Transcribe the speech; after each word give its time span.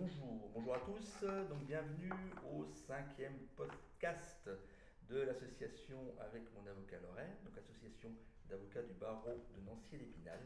Bonjour, 0.00 0.50
bonjour 0.54 0.74
à 0.76 0.78
tous. 0.78 1.26
Donc 1.50 1.64
bienvenue 1.66 2.12
au 2.54 2.64
cinquième 2.86 3.36
podcast 3.56 4.48
de 5.08 5.22
l'association 5.22 5.98
avec 6.20 6.42
mon 6.54 6.64
avocat 6.70 7.00
Lorraine, 7.00 7.34
donc 7.44 7.58
association 7.58 8.08
d'avocats 8.48 8.82
du 8.82 8.92
barreau 8.94 9.44
de 9.56 9.60
Nancy 9.66 9.96
et 9.96 9.98
d'Épinal, 9.98 10.38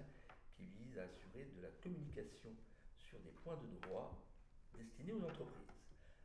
qui 0.57 0.65
vise 0.65 0.99
à 0.99 1.03
assurer 1.03 1.45
de 1.55 1.61
la 1.61 1.69
communication 1.83 2.49
sur 2.97 3.19
des 3.21 3.31
points 3.45 3.59
de 3.59 3.87
droit 3.87 4.19
destinés 4.75 5.13
aux 5.13 5.23
entreprises. 5.23 5.69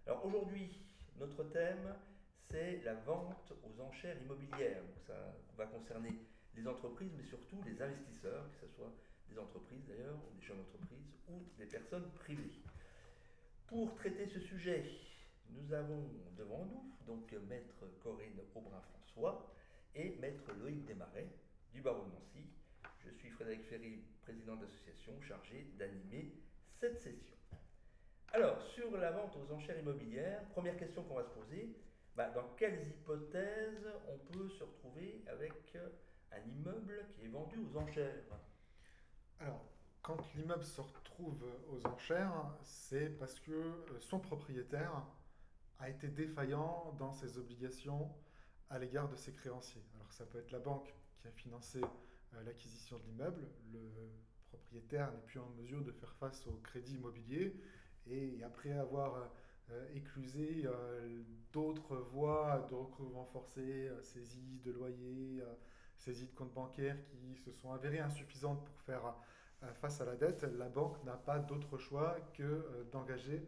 Alors 0.06 0.26
aujourd'hui, 0.26 0.80
notre 1.18 1.44
thème, 1.52 1.96
c'est 2.50 2.82
la 2.86 2.94
vente 2.94 3.52
aux 3.62 3.82
enchères 3.82 4.22
immobilières. 4.22 4.84
Ça 5.06 5.36
va 5.58 5.66
concerner 5.66 6.18
les 6.56 6.66
entreprises, 6.66 7.12
mais 7.18 7.26
surtout 7.26 7.62
les 7.66 7.82
investisseurs, 7.82 8.50
que 8.54 8.68
ce 8.68 8.74
soit 8.74 8.94
des 9.30 9.38
entreprises 9.38 9.86
d'ailleurs, 9.86 10.16
ou 10.16 10.40
des 10.40 10.46
jeunes 10.46 10.62
entreprises, 10.62 11.12
ou 11.28 11.44
des 11.58 11.66
personnes 11.66 12.10
privées. 12.12 12.54
Pour 13.68 13.94
traiter 13.96 14.26
ce 14.28 14.40
sujet, 14.40 14.82
nous 15.50 15.74
avons 15.74 16.02
devant 16.38 16.66
nous 16.66 16.90
donc 17.06 17.30
maître 17.50 17.86
Corinne 18.02 18.40
Aubrin-François 18.56 19.54
et 19.94 20.16
maître 20.22 20.54
Loïc 20.54 20.86
Desmarais 20.86 21.28
du 21.74 21.82
barreau 21.82 22.06
de 22.06 22.12
Nancy. 22.12 22.48
Je 23.04 23.12
suis 23.12 23.30
Frédéric 23.30 23.66
Ferry, 23.66 24.00
président 24.22 24.56
d'association 24.56 25.22
chargé 25.22 25.68
d'animer 25.78 26.32
cette 26.80 26.98
session. 27.02 27.36
Alors, 28.32 28.62
sur 28.62 28.96
la 28.96 29.12
vente 29.12 29.36
aux 29.36 29.54
enchères 29.54 29.80
immobilières, 29.80 30.46
première 30.54 30.78
question 30.78 31.04
qu'on 31.04 31.16
va 31.16 31.24
se 31.24 31.32
poser, 31.32 31.76
bah, 32.16 32.30
dans 32.30 32.48
quelles 32.56 32.88
hypothèses 32.88 33.88
on 34.08 34.18
peut 34.32 34.48
se 34.48 34.64
retrouver 34.64 35.24
avec 35.28 35.78
un 36.32 36.40
immeuble 36.40 37.06
qui 37.16 37.26
est 37.26 37.30
vendu 37.30 37.58
aux 37.60 37.78
enchères? 37.78 38.24
Quand 40.08 40.34
l'immeuble 40.36 40.64
se 40.64 40.80
retrouve 40.80 41.44
aux 41.70 41.86
enchères, 41.86 42.32
c'est 42.64 43.10
parce 43.20 43.42
que 43.42 43.52
euh, 43.52 44.00
son 44.00 44.20
propriétaire 44.20 45.04
a 45.80 45.90
été 45.90 46.08
défaillant 46.08 46.96
dans 46.98 47.12
ses 47.12 47.38
obligations 47.38 48.10
à 48.70 48.80
l'égard 48.80 49.10
de 49.10 49.18
ses 49.18 49.34
créanciers. 49.34 49.84
Alors 49.96 50.10
ça 50.14 50.26
peut 50.26 50.40
être 50.40 50.52
la 50.52 50.60
banque 50.60 50.96
qui 51.20 51.28
a 51.28 51.32
financé 51.32 51.82
euh, 51.82 52.44
l'acquisition 52.46 52.98
de 53.00 53.04
l'immeuble, 53.04 53.50
le 53.74 53.82
propriétaire 54.48 55.12
n'est 55.12 55.26
plus 55.26 55.40
en 55.40 55.50
mesure 55.60 55.84
de 55.84 55.92
faire 55.92 56.14
face 56.14 56.48
au 56.48 56.54
crédit 56.64 56.96
immobilier 56.96 57.60
et 58.10 58.42
après 58.46 58.72
avoir 58.72 59.30
euh, 59.72 59.94
éclusé 59.94 60.66
d'autres 61.52 61.98
voies 61.98 62.66
de 62.70 62.76
recouvrement 62.76 63.26
forcé, 63.26 63.92
saisie 64.04 64.62
de 64.64 64.72
loyer, 64.72 65.44
saisie 65.98 66.28
de 66.28 66.34
comptes 66.34 66.54
bancaires 66.54 66.98
qui 67.10 67.36
se 67.36 67.52
sont 67.52 67.74
avérées 67.74 68.00
insuffisantes 68.00 68.64
pour 68.64 68.80
faire 68.80 69.14
face 69.74 70.02
à 70.02 70.06
la 70.06 70.16
dette, 70.16 70.44
la 70.58 70.70
banque 70.70 71.04
n'a 71.04 71.16
pas 71.16 71.40
d'autre 71.40 71.78
choix 71.78 72.16
que 72.34 72.44
euh, 72.44 72.84
d'engager 72.92 73.46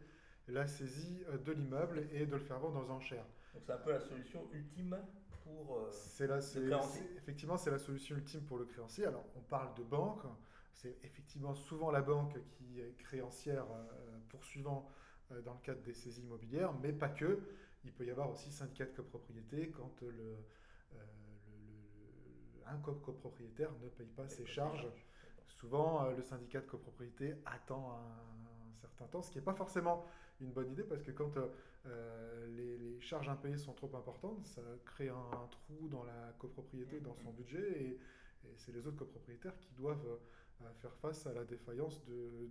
la 0.47 0.67
saisie 0.67 1.23
euh, 1.29 1.38
de 1.38 1.52
l'immeuble 1.52 2.07
et 2.11 2.25
de 2.25 2.35
le 2.35 2.39
faire 2.39 2.59
vendre 2.59 2.83
aux 2.83 2.91
enchères. 2.91 3.25
Donc 3.53 3.63
c'est 3.65 3.73
un 3.73 3.77
peu 3.77 3.91
la 3.91 3.99
solution 3.99 4.47
ultime 4.53 4.97
pour 5.43 5.87
c'est 5.91 6.27
la, 6.27 6.37
le 6.37 6.67
créancier 6.67 7.03
Effectivement, 7.17 7.57
c'est 7.57 7.71
la 7.71 7.80
solution 7.80 8.15
ultime 8.15 8.41
pour 8.41 8.57
le 8.57 8.65
créancier. 8.65 9.05
Alors 9.05 9.25
on 9.35 9.41
parle 9.41 9.73
de 9.75 9.83
banque, 9.83 10.21
c'est 10.73 10.97
effectivement 11.03 11.55
souvent 11.55 11.91
la 11.91 12.02
banque 12.02 12.37
qui 12.52 12.80
est 12.80 12.95
créancière 12.97 13.65
poursuivant 14.30 14.87
dans 15.43 15.53
le 15.53 15.59
cadre 15.63 15.81
des 15.81 15.93
saisies 15.93 16.21
immobilières, 16.21 16.73
mais 16.81 16.93
pas 16.93 17.09
que. 17.09 17.39
Il 17.83 17.91
peut 17.91 18.05
y 18.05 18.11
avoir 18.11 18.30
aussi 18.30 18.52
syndicat 18.52 18.85
de 18.85 18.91
copropriété 18.91 19.71
quand 19.71 20.02
le, 20.02 20.37
un 22.67 22.77
copropriétaire 22.77 23.71
ne 23.81 23.89
paye 23.89 24.09
pas 24.09 24.27
ses 24.27 24.45
charges 24.45 24.87
souvent 25.50 26.05
euh, 26.05 26.16
le 26.16 26.23
syndicat 26.23 26.61
de 26.61 26.67
copropriété 26.67 27.36
attend 27.45 27.94
un, 27.94 28.73
certain 28.81 29.05
temps, 29.05 29.22
ce 29.22 29.31
qui 29.31 29.38
n'est 29.38 29.44
pas 29.44 29.53
forcément 29.53 30.05
une 30.39 30.52
bonne 30.52 30.72
idée 30.72 30.83
parce 30.83 31.03
que 31.03 31.11
quand 31.11 31.36
euh, 31.38 31.47
euh, 31.86 32.47
les, 32.55 33.00
charges 33.02 33.30
impayées 33.30 33.58
sont 33.58 33.73
trop 33.73 33.94
importantes, 33.95 34.45
ça 34.45 34.61
crée 34.86 35.09
un, 35.09 35.47
trou 35.52 35.88
dans 35.89 36.03
la 36.03 36.33
copropriété, 36.38 36.99
dans 36.99 37.15
son 37.15 37.32
budget, 37.32 37.82
et, 37.82 37.99
c'est 38.55 38.71
les 38.71 38.88
autres 38.88 38.98
copropriétaires 38.98 39.58
qui 39.59 39.73
doivent 39.73 40.20
faire 40.76 40.93
face 40.95 41.27
à 41.27 41.33
la 41.33 41.43
défaillance 41.43 42.04
de, 42.05 42.49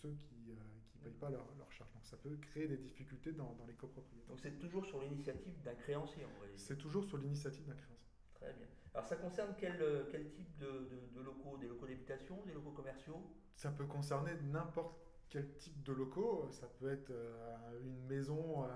ceux 0.00 0.10
qui 0.10 0.36
ne 0.46 1.02
payent 1.02 1.18
pas 1.18 1.30
leurs 1.30 1.72
charges. 1.72 1.92
Donc 1.92 2.04
ça 2.04 2.16
peut 2.16 2.36
créer 2.36 2.68
des 2.68 2.76
difficultés 2.76 3.32
dans, 3.32 3.52
dans 3.54 3.66
les 3.66 3.74
copropriétés. 3.74 4.26
Donc 4.28 4.38
c'est 4.40 4.58
toujours 4.58 4.84
sur 4.86 5.00
l'initiative 5.00 5.60
d'un 5.62 5.74
créancier 5.74 6.24
en 6.24 6.40
réalité 6.40 6.62
C'est 6.62 6.76
toujours 6.76 7.04
sur 7.04 7.18
l'initiative 7.18 7.66
d'un 7.66 7.74
créancier. 7.74 8.13
Très 8.34 8.52
bien. 8.52 8.66
Alors 8.94 9.06
ça 9.06 9.16
concerne 9.16 9.54
quel, 9.58 9.80
euh, 9.82 10.04
quel 10.10 10.30
type 10.30 10.56
de, 10.58 11.20
locaux? 11.20 11.58
Des 11.58 11.66
locaux 11.66 11.86
d'habitation 11.86 12.40
Des 12.46 12.52
locaux 12.52 12.70
commerciaux? 12.70 13.20
Ça 13.56 13.70
peut 13.70 13.86
concerner 13.86 14.32
n'importe 14.42 14.96
quel 15.28 15.56
type 15.56 15.82
de 15.82 15.92
locaux. 15.92 16.48
Ça 16.52 16.68
peut 16.78 16.90
être 16.92 17.10
euh, 17.10 17.80
une 17.82 18.06
maison, 18.06 18.64
euh, 18.64 18.68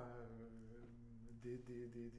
des, 1.42 1.58
des, 1.58 1.86
des, 1.88 2.10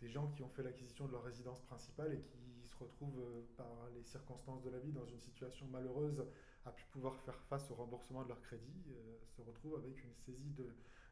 des, 0.00 0.08
gens 0.08 0.26
qui 0.28 0.42
ont 0.42 0.48
fait 0.48 0.64
l'acquisition 0.64 1.06
de 1.06 1.12
leur 1.12 1.22
résidence 1.22 1.60
principale 1.62 2.12
et 2.12 2.20
qui 2.20 2.66
se 2.66 2.76
retrouvent 2.76 3.22
par 3.56 3.88
les 3.94 4.02
circonstances 4.02 4.60
de 4.62 4.70
la 4.70 4.80
vie 4.80 4.90
dans 4.90 5.06
une 5.06 5.20
situation 5.20 5.64
malheureuse 5.66 6.26
à 6.66 6.72
pu 6.72 6.84
pouvoir 6.90 7.16
faire 7.20 7.38
face 7.42 7.70
au 7.70 7.76
remboursement 7.76 8.24
de 8.24 8.28
leur 8.28 8.40
crédit, 8.42 8.82
se 9.28 9.42
retrouvent 9.42 9.76
avec 9.76 10.02
une 10.02 10.12
saisie 10.14 10.50
de, 10.50 10.66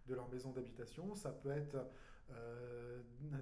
de 0.06 0.14
leur 0.14 0.28
maison 0.28 0.50
d'habitation. 0.50 1.14
Ça 1.14 1.30
peut 1.30 1.52
être 1.52 1.76
euh, 2.36 3.00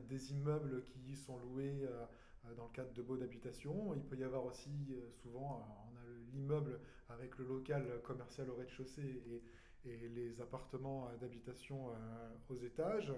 des 0.08 0.32
immeubles 0.32 0.82
qui 0.82 1.16
sont 1.16 1.38
loués 1.38 1.82
euh, 1.84 2.54
dans 2.56 2.64
le 2.64 2.72
cadre 2.72 2.92
de 2.92 3.02
baux 3.02 3.16
d'habitation. 3.16 3.94
Il 3.94 4.02
peut 4.02 4.16
y 4.16 4.24
avoir 4.24 4.44
aussi 4.44 4.70
euh, 4.90 5.10
souvent, 5.22 5.66
on 5.90 5.96
a 5.96 6.32
l'immeuble 6.32 6.80
avec 7.08 7.38
le 7.38 7.46
local 7.46 7.84
commercial 8.02 8.50
au 8.50 8.54
rez-de-chaussée 8.54 9.22
et, 9.26 9.42
les 9.84 10.40
appartements 10.42 11.08
d'habitation 11.18 11.86
aux 12.50 12.54
étages. 12.56 13.10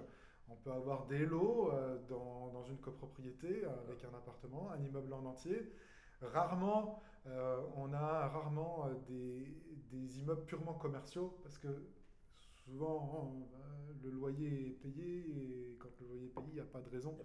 On 0.47 0.55
peut 0.55 0.71
avoir 0.71 1.05
des 1.07 1.25
lots 1.25 1.69
dans, 2.07 2.63
une 2.69 2.77
copropriété 2.77 3.65
avec 3.65 4.05
un 4.05 4.15
appartement, 4.15 4.71
un 4.71 4.81
immeuble 4.81 5.11
en 5.11 5.25
entier. 5.25 5.69
Rarement, 6.21 7.01
on 7.75 7.91
a 7.91 8.27
rarement 8.29 8.89
des, 9.09 10.19
immeubles 10.19 10.45
purement 10.45 10.75
commerciaux 10.75 11.37
parce 11.43 11.57
que 11.57 11.67
souvent, 12.65 13.47
hein, 13.55 13.93
le 14.03 14.09
loyer 14.09 14.67
est 14.67 14.81
payé 14.81 15.25
et 15.29 15.77
quand 15.79 15.89
le 15.99 16.07
loyer 16.07 16.25
est 16.25 16.29
payé, 16.35 16.47
il 16.49 16.53
n'y 16.55 16.59
a 16.59 16.65
pas 16.65 16.81
de 16.81 16.89
raison, 16.89 17.17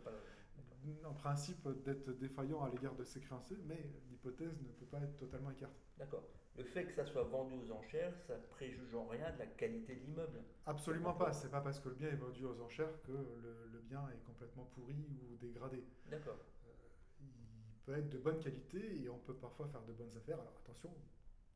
en 1.05 1.15
principe, 1.15 1.67
d'être 1.85 2.13
défaillant 2.13 2.63
à 2.63 2.71
l'égard 2.71 2.95
de 2.95 3.05
ses 3.05 3.21
créanciers, 3.21 3.59
mais 3.67 3.91
l'hypothèse 4.11 4.61
ne 4.63 4.69
peut 4.73 4.87
pas 4.87 5.01
être 5.01 5.17
totalement 5.17 5.51
écartée. 5.51 5.81
D'accord. 5.99 6.25
Le 6.57 6.65
fait 6.65 6.87
que 6.87 6.93
ça 6.93 7.05
soit 7.05 7.25
vendu 7.25 7.55
aux 7.55 7.73
enchères, 7.73 8.17
ça 8.27 8.35
préjuge 8.51 8.95
en 8.95 9.07
rien 9.07 9.31
de 9.33 9.39
la 9.39 9.47
qualité 9.47 9.95
de 9.95 10.01
l'immeuble 10.01 10.43
Absolument 10.65 11.13
pas. 11.13 11.33
C'est 11.33 11.51
pas 11.51 11.61
parce 11.61 11.81
que 11.81 11.91
le 11.91 11.97
bien 11.97 12.09
est 12.09 12.17
vendu 12.17 12.45
aux 12.45 12.61
enchères 12.63 13.03
que 13.03 13.13
le, 13.13 13.81
bien 13.89 14.09
est 14.09 14.25
complètement 14.27 14.65
pourri 14.75 15.07
ou 15.23 15.37
dégradé. 15.37 15.85
D'accord. 16.07 16.39
Euh, 16.65 16.73
il 17.21 17.79
peut 17.85 17.97
être 17.97 18.09
de 18.09 18.19
bonne 18.19 18.41
qualité 18.41 19.03
et 19.03 19.09
on 19.09 19.19
peut 19.19 19.35
parfois 19.35 19.69
faire 19.69 19.83
de 19.83 19.93
bonnes 19.93 20.17
affaires. 20.17 20.41
Alors 20.41 20.55
attention, 20.65 20.91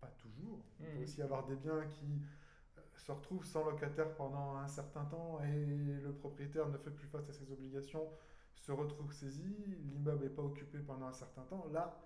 pas 0.00 0.12
toujours. 0.18 0.64
On 0.80 0.84
peut 0.84 0.98
mmh. 0.98 1.02
aussi 1.02 1.22
avoir 1.22 1.46
des 1.46 1.56
biens 1.56 1.86
qui 1.88 2.20
se 3.00 3.12
retrouve 3.12 3.44
sans 3.44 3.64
locataire 3.64 4.14
pendant 4.14 4.56
un 4.56 4.68
certain 4.68 5.04
temps 5.06 5.40
et 5.42 6.00
le 6.02 6.12
propriétaire 6.12 6.68
ne 6.68 6.78
fait 6.78 6.90
plus 6.90 7.08
face 7.08 7.28
à 7.28 7.32
ses 7.32 7.50
obligations, 7.50 8.08
se 8.56 8.72
retrouve 8.72 9.12
saisi, 9.12 9.54
l'immeuble 9.90 10.24
n'est 10.24 10.30
pas 10.30 10.42
occupé 10.42 10.78
pendant 10.78 11.06
un 11.06 11.12
certain 11.12 11.42
temps, 11.42 11.66
là, 11.72 11.98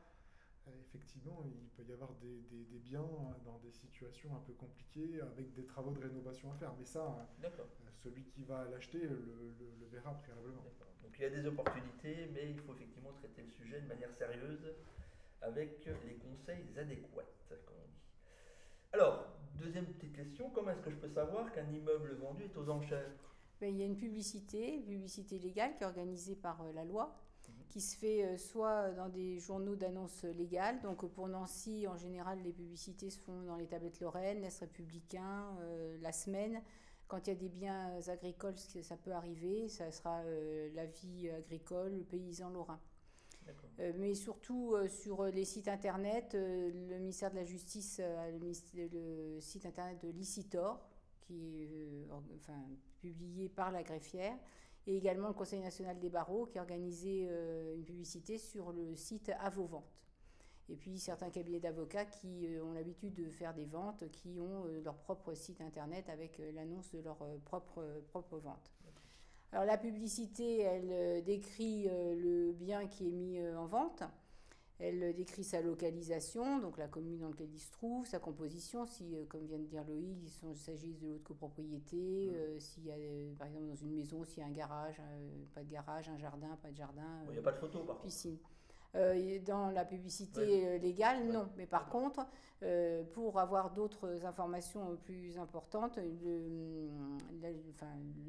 euh, 0.69 0.71
effectivement, 0.87 1.43
il 1.45 1.69
peut 1.71 1.85
y 1.89 1.93
avoir 1.93 2.11
des, 2.15 2.41
des, 2.51 2.79
biens 2.79 3.07
dans 3.45 3.59
des 3.59 3.73
situations 3.73 4.31
un 4.35 4.41
peu 4.41 4.53
compliquées 4.55 5.21
avec 5.21 5.53
des 5.55 5.65
travaux 5.67 5.93
de 5.93 6.01
rénovation 6.01 6.51
à 6.53 6.55
faire. 6.55 6.73
Mais 6.79 6.85
ça, 6.85 7.29
euh, 7.43 7.49
celui 8.03 8.25
qui 8.25 8.45
va 8.45 8.65
l'acheter 8.71 8.99
le, 8.99 9.11
le, 9.11 9.87
verra 9.91 10.15
préalablement. 10.15 10.65
Donc 11.03 11.15
il 11.19 11.23
y 11.23 11.25
a 11.27 11.31
des 11.31 11.47
opportunités, 11.47 12.31
mais 12.33 12.51
il 12.51 12.61
faut 12.61 12.73
effectivement 12.73 13.13
traiter 13.13 13.43
le 13.43 13.51
sujet 13.51 13.81
de 13.81 13.87
manière 13.87 14.13
sérieuse 14.13 14.73
avec 15.43 15.85
les 16.07 16.15
conseils 16.15 16.67
adéquats, 16.79 17.29
comme 17.49 17.77
on 17.77 17.89
dit. 17.89 18.03
Alors, 18.93 19.27
deuxième 19.61 19.87
petite 19.87 20.15
question, 20.15 20.51
comment 20.51 20.71
est-ce 20.71 20.81
que 20.81 20.91
je 20.91 20.97
peux 20.97 21.09
savoir 21.09 21.53
qu'un 21.53 21.71
immeuble 21.71 22.15
vendu 22.15 22.45
est 22.45 22.57
aux 22.57 22.69
enchères? 22.69 23.11
Ben, 23.61 23.69
Il 23.75 23.79
y 23.79 23.83
a 23.83 23.87
une 23.87 23.97
publicité, 23.97 24.81
publicité 24.81 25.39
légale 25.39 25.77
qui 25.77 25.85
est 25.85 25.87
organisée 25.87 26.37
par 26.37 26.61
euh, 26.63 26.73
la 26.73 26.85
loi, 26.85 27.17
mhm. 27.49 27.55
qui 27.69 27.81
se 27.81 27.97
fait 27.97 28.25
euh, 28.25 28.37
soit 28.37 28.91
dans 28.93 29.09
des 29.09 29.39
journaux 29.39 29.77
d'annonces 29.77 30.25
légales, 30.25 30.81
donc 30.81 31.07
pour 31.07 31.29
Nancy, 31.29 31.87
en 31.89 31.97
général, 31.97 32.41
les 32.43 32.53
publicités 32.53 33.11
se 33.11 33.19
font 33.19 33.43
dans 33.43 33.57
les 33.57 33.67
tablettes 33.67 34.01
Lorraine, 34.01 34.41
l'Est 34.41 34.61
républicain, 34.61 35.57
euh, 35.61 35.97
la 36.01 36.13
semaine. 36.13 36.63
Quand 37.07 37.27
il 37.27 37.31
y 37.31 37.33
a 37.33 37.37
des 37.37 37.51
biens 37.51 38.01
agricoles, 38.09 38.59
ça 38.59 38.97
peut 38.97 39.13
arriver, 39.13 39.69
ça 39.69 39.93
sera 39.93 40.23
la 40.75 40.87
vie 40.87 41.29
agricole, 41.29 41.99
le 41.99 42.03
paysan 42.03 42.49
lorrain. 42.49 42.81
Euh, 43.81 43.93
mais 43.97 44.15
surtout 44.15 44.75
euh, 44.75 44.89
sur 44.89 45.25
les 45.25 45.45
sites 45.45 45.69
internet, 45.69 46.35
euh, 46.35 46.71
le 46.91 46.99
ministère 46.99 47.31
de 47.31 47.37
la 47.37 47.45
Justice 47.45 48.01
a 48.01 48.31
le, 48.31 49.41
site 49.41 49.67
internet 49.67 50.01
de 50.05 50.11
Licitor, 50.11 50.81
qui 51.21 51.63
est 51.63 52.09
enfin, 52.11 52.63
publié 53.01 53.49
par 53.49 53.73
la 53.73 53.83
greffière, 53.83 54.37
et 54.87 54.97
également 54.97 55.29
le 55.29 55.35
Conseil 55.35 55.61
national 55.61 55.99
des 55.99 56.11
barreaux 56.11 56.47
qui 56.47 56.59
a 56.59 56.61
organisé 56.61 57.23
une 57.75 57.85
publicité 57.85 58.37
sur 58.37 58.71
le 58.71 58.95
site 58.95 59.33
À 59.41 59.49
vos 59.49 59.65
ventes. 59.65 59.99
Et 60.69 60.77
puis 60.77 60.99
certains 60.99 61.31
cabinets 61.31 61.61
d'avocats 61.61 62.05
qui 62.05 62.47
ont 62.63 62.73
l'habitude 62.75 63.15
de 63.15 63.31
faire 63.31 63.55
des 63.55 63.65
ventes, 63.65 64.05
qui 64.11 64.39
ont 64.39 64.67
leur 64.85 64.97
propre 64.99 65.33
site 65.33 65.63
internet 65.63 66.11
avec 66.11 66.39
l'annonce 66.55 66.91
de 66.91 67.01
leur 67.01 67.17
propre, 67.47 67.83
propre 68.09 68.37
vente. 68.37 68.71
Alors 69.55 69.65
la 69.67 69.79
publicité, 69.79 70.59
elle 70.59 71.23
décrit 71.25 71.85
le 71.85 72.53
bien 72.53 72.87
qui 72.87 73.07
est 73.07 73.13
mis 73.13 73.41
en 73.57 73.67
vente. 73.67 74.03
Elle 74.81 75.15
décrit 75.15 75.45
sa 75.45 75.63
localisation, 75.63 76.59
donc 76.59 76.79
la 76.79 76.89
commune 76.89 77.19
dans 77.19 77.29
laquelle 77.29 77.53
il 77.53 77.61
se 77.61 77.71
trouve, 77.71 78.05
sa 78.07 78.19
composition, 78.19 78.87
si, 78.87 79.15
euh, 79.15 79.25
comme 79.29 79.47
vient 79.47 79.59
de 79.59 79.67
dire 79.67 79.85
Loïc, 79.87 80.19
il 80.43 80.57
s'agit 80.57 80.95
de 80.95 81.07
l'autre 81.07 81.23
copropriété, 81.23 81.97
mmh. 81.97 82.35
euh, 82.35 82.59
s'il 82.59 82.87
y 82.87 82.91
a, 82.91 82.97
euh, 82.97 83.33
par 83.39 83.47
exemple, 83.47 83.67
dans 83.67 83.77
une 83.77 83.95
maison, 83.95 84.25
s'il 84.25 84.41
y 84.41 84.43
a 84.43 84.49
un 84.49 84.53
garage, 84.53 85.01
pas 85.55 85.63
de 85.63 85.71
garage, 85.71 86.09
un 86.09 86.19
jardin, 86.19 86.59
pas 86.61 86.71
de 86.71 86.77
jardin. 86.77 87.23
Il 87.29 87.33
n'y 87.35 87.39
a 87.39 87.43
pas 87.43 87.53
de 87.53 87.59
photo, 87.59 87.85
par 87.85 88.01
piscine. 88.01 88.37
dans 89.47 89.71
la 89.71 89.85
publicité 89.85 90.79
légale, 90.81 91.29
non. 91.29 91.49
Mais 91.57 91.67
par 91.67 91.89
contre, 91.89 92.27
pour 93.13 93.39
avoir 93.39 93.73
d'autres 93.73 94.25
informations 94.25 94.97
plus 95.05 95.39
importantes, 95.39 96.01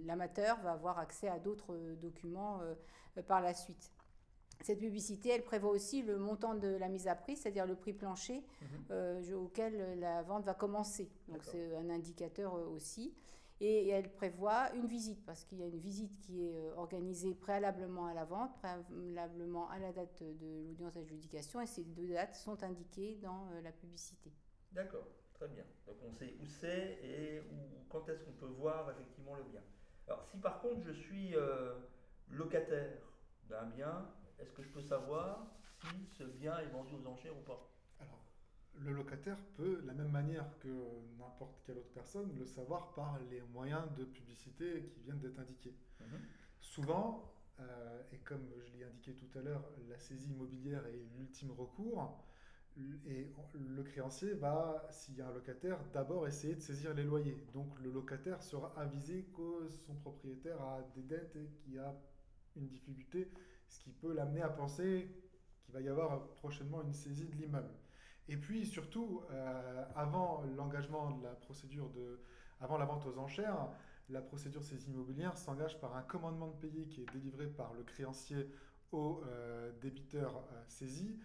l'amateur 0.06 0.59
va 0.62 0.71
avoir 0.71 1.00
accès 1.00 1.27
à 1.27 1.39
d'autres 1.39 1.75
documents 2.01 2.62
par 3.27 3.42
la 3.42 3.53
suite. 3.53 3.92
Cette 4.62 4.80
publicité, 4.80 5.30
elle 5.30 5.44
prévoit 5.44 5.71
aussi 5.71 6.01
le 6.01 6.18
montant 6.18 6.56
de 6.56 6.68
la 6.68 6.88
mise 6.88 7.07
à 7.07 7.15
prix, 7.15 7.36
c'est-à-dire 7.36 7.65
le 7.65 7.75
prix 7.75 7.94
plancher 7.94 8.44
mhm. 8.62 8.68
euh, 8.92 9.36
auquel 9.36 10.00
la 10.00 10.24
vente 10.24 10.45
va 10.45 10.53
commencer. 10.53 11.09
Donc 11.27 11.44
c'est 11.44 11.75
un 11.75 11.89
indicateur 11.89 12.56
euh, 12.56 12.65
aussi. 12.68 13.13
Et, 13.62 13.88
elle 13.88 14.12
prévoit 14.12 14.74
une 14.74 14.86
visite, 14.86 15.25
parce 15.25 15.45
qu'il 15.45 15.59
y 15.59 15.63
a 15.63 15.68
une 15.68 15.80
visite 15.80 16.18
qui 16.19 16.45
est 16.45 16.57
euh, 16.57 16.75
organisée 16.75 17.33
préalablement 17.33 18.06
à 18.07 18.13
la 18.13 18.25
vente, 18.25 18.53
préalablement 18.56 19.69
à 19.69 19.80
la 19.80 19.94
date 19.94 20.24
de 20.24 20.63
l'audience 20.68 20.94
d'adjudication, 20.94 21.62
et 21.62 21.68
ces 21.68 21.83
deux 21.83 22.07
dates 22.07 22.36
sont 22.36 22.63
indiquées 22.63 23.18
dans 23.21 23.47
la 23.63 23.71
publicité. 23.71 24.31
D'accord, 24.74 25.07
très 25.35 25.47
bien. 25.47 25.63
Donc 25.85 25.97
on 26.03 26.11
sait 26.11 26.35
où 26.41 26.45
c'est 26.47 26.99
et 27.03 27.41
quand 27.89 28.09
est-ce 28.09 28.23
qu'on 28.23 28.33
peut 28.33 28.45
voir 28.45 28.89
effectivement 28.91 29.35
le 29.35 29.43
bien. 29.43 29.61
Alors 30.07 30.23
si 30.23 30.37
par 30.37 30.59
contre 30.61 30.81
je 30.81 30.91
suis 30.91 31.35
locataire 32.29 32.97
d'un 33.49 33.65
bien 33.65 34.07
est-ce 34.39 34.51
que 34.51 34.61
je 34.61 34.69
peux 34.69 34.81
savoir 34.81 35.47
si 35.79 36.05
ce 36.17 36.23
bien 36.23 36.57
est 36.59 36.67
vendu 36.67 36.93
aux 36.95 37.07
enchères 37.07 37.37
ou 37.37 37.41
pas? 37.41 37.71
Alors, 37.99 38.23
le 38.73 38.91
locataire 38.91 39.37
peut, 39.55 39.81
de 39.81 39.87
la 39.87 39.93
même 39.93 40.11
manière 40.11 40.45
que 40.59 40.67
n'importe 41.17 41.61
quelle 41.65 41.77
autre 41.77 41.93
personne, 41.93 42.35
le 42.37 42.45
savoir 42.45 42.93
par 42.93 43.19
les 43.29 43.41
moyens 43.41 43.83
de 43.97 44.03
publicité 44.03 44.89
qui 44.93 45.01
viennent 45.01 45.19
d'être 45.19 45.39
indiqués. 45.39 45.75
Mhm. 46.01 46.19
Souvent, 46.59 47.33
euh, 47.59 48.01
et 48.11 48.17
comme 48.17 48.45
je 48.65 48.77
l'ai 48.77 48.83
indiqué 48.83 49.13
tout 49.13 49.37
à 49.37 49.41
l'heure, 49.41 49.63
la 49.87 49.97
saisie 49.97 50.31
immobilière 50.31 50.85
est 50.87 51.05
l'ultime 51.17 51.51
recours. 51.51 52.21
Et 53.07 53.31
le 53.54 53.83
créancier 53.83 54.33
va, 54.33 54.86
s'il 54.89 55.16
y 55.16 55.22
a 55.22 55.27
un 55.27 55.33
locataire, 55.33 55.80
d'abord 55.94 56.27
essayer 56.27 56.56
de 56.56 56.60
saisir 56.60 56.94
les 56.94 57.04
loyers. 57.04 57.38
Donc 57.54 57.80
le 57.81 57.89
locataire 57.89 58.44
sera 58.44 58.74
avisé 58.77 59.25
que 59.36 59.69
son 59.69 59.95
propriétaire 59.95 60.62
a 60.62 60.81
des 60.95 61.04
dettes 61.04 61.36
et 61.38 61.48
qu'il 61.63 61.80
a 61.80 61.95
une 62.57 62.68
difficulté 62.68 63.31
ce 63.68 63.80
qui 63.80 63.92
peut 63.92 64.13
l'amener 64.13 64.42
à 64.42 64.50
penser 64.50 65.10
qu'il 65.63 65.74
va 65.74 65.81
y 65.81 65.89
avoir 65.89 66.27
prochainement 66.33 66.81
une 66.81 66.94
saisie 66.94 67.27
de 67.27 67.36
l'immeuble. 67.36 67.74
Et 68.27 68.38
puis 68.38 68.66
surtout, 68.66 69.21
euh, 69.31 69.86
avant 69.95 70.44
l'engagement 70.56 71.12
de 71.12 71.24
la 71.24 71.31
procédure 71.31 71.89
de, 71.89 72.19
avant 72.60 72.78
la 72.78 72.86
vente 72.86 73.06
aux 73.06 73.18
enchères, 73.19 73.69
la 74.10 74.21
procédure 74.21 74.63
saisie 74.63 74.92
immobilière 74.92 75.38
s'engage 75.38 75.80
par 75.80 75.95
un 75.95 76.01
commandement 76.04 76.48
de 76.48 76.56
payer 76.56 76.88
qui 76.88 77.01
est 77.01 77.12
délivré 77.12 77.48
par 77.48 77.74
le 77.74 77.83
créancier 77.83 78.50
au 78.92 79.21
euh, 79.25 79.71
débiteur 79.81 80.38
euh, 80.38 80.63
saisi, 80.68 81.19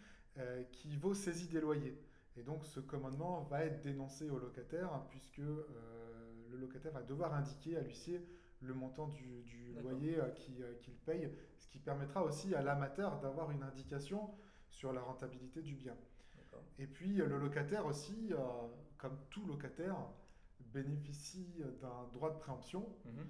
qui 0.73 0.97
vaut 0.97 1.15
saisie 1.15 1.49
des 1.49 1.61
loyers. 1.61 1.99
Et 2.37 2.43
donc 2.43 2.65
ce 2.65 2.81
commandement 2.81 3.43
va 3.43 3.65
être 3.65 3.83
dénoncé 3.83 4.31
au 4.31 4.39
locataire, 4.39 4.89
puisque 5.11 5.39
le 5.39 6.57
locataire 6.59 6.93
va 6.93 7.03
devoir 7.03 7.35
indiquer 7.35 7.77
à 7.77 7.81
l'huissier 7.81 8.25
le 8.61 8.75
montant 8.75 9.09
du, 9.09 9.75
loyer 9.83 10.19
qu'il 10.37 10.95
paye 11.07 11.31
qui 11.71 11.79
permettra 11.79 12.23
aussi 12.23 12.55
à 12.55 12.63
l'amateur 12.63 13.21
d'avoir 13.21 13.51
une 13.51 13.63
indication 13.63 14.31
sur 14.69 14.93
la 14.93 15.01
rentabilité 15.01 15.63
du 15.63 15.75
bien. 15.75 15.97
Et 16.79 16.87
puis 16.87 17.15
le 17.15 17.39
locataire 17.39 17.87
aussi, 17.87 18.33
euh, 18.33 18.37
comme 18.99 19.17
tout 19.31 19.47
locataire, 19.47 19.97
bénéficie 20.73 21.63
d'un 21.81 22.09
droit 22.13 22.31
de 22.31 22.39
préemption 22.39 22.87
mhm. 23.05 23.27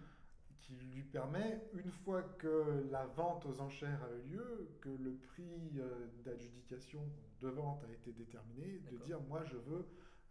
Qui 0.62 0.74
lui 0.74 1.02
permet, 1.02 1.60
une 1.74 1.90
fois 1.90 2.22
que 2.38 2.86
la 2.90 3.06
vente 3.06 3.46
aux 3.46 3.60
enchères 3.60 4.02
a 4.04 4.12
eu 4.12 4.32
lieu, 4.32 4.68
que 4.80 4.88
le 4.88 5.14
prix 5.14 5.78
euh, 5.78 6.06
d'adjudication 6.24 7.00
de 7.40 7.48
vente 7.48 7.82
a 7.84 7.92
été 7.92 8.12
déterminé, 8.12 8.80
de 8.90 8.96
dire 8.98 9.20
moi 9.22 9.44
je 9.44 9.56
veux 9.56 9.86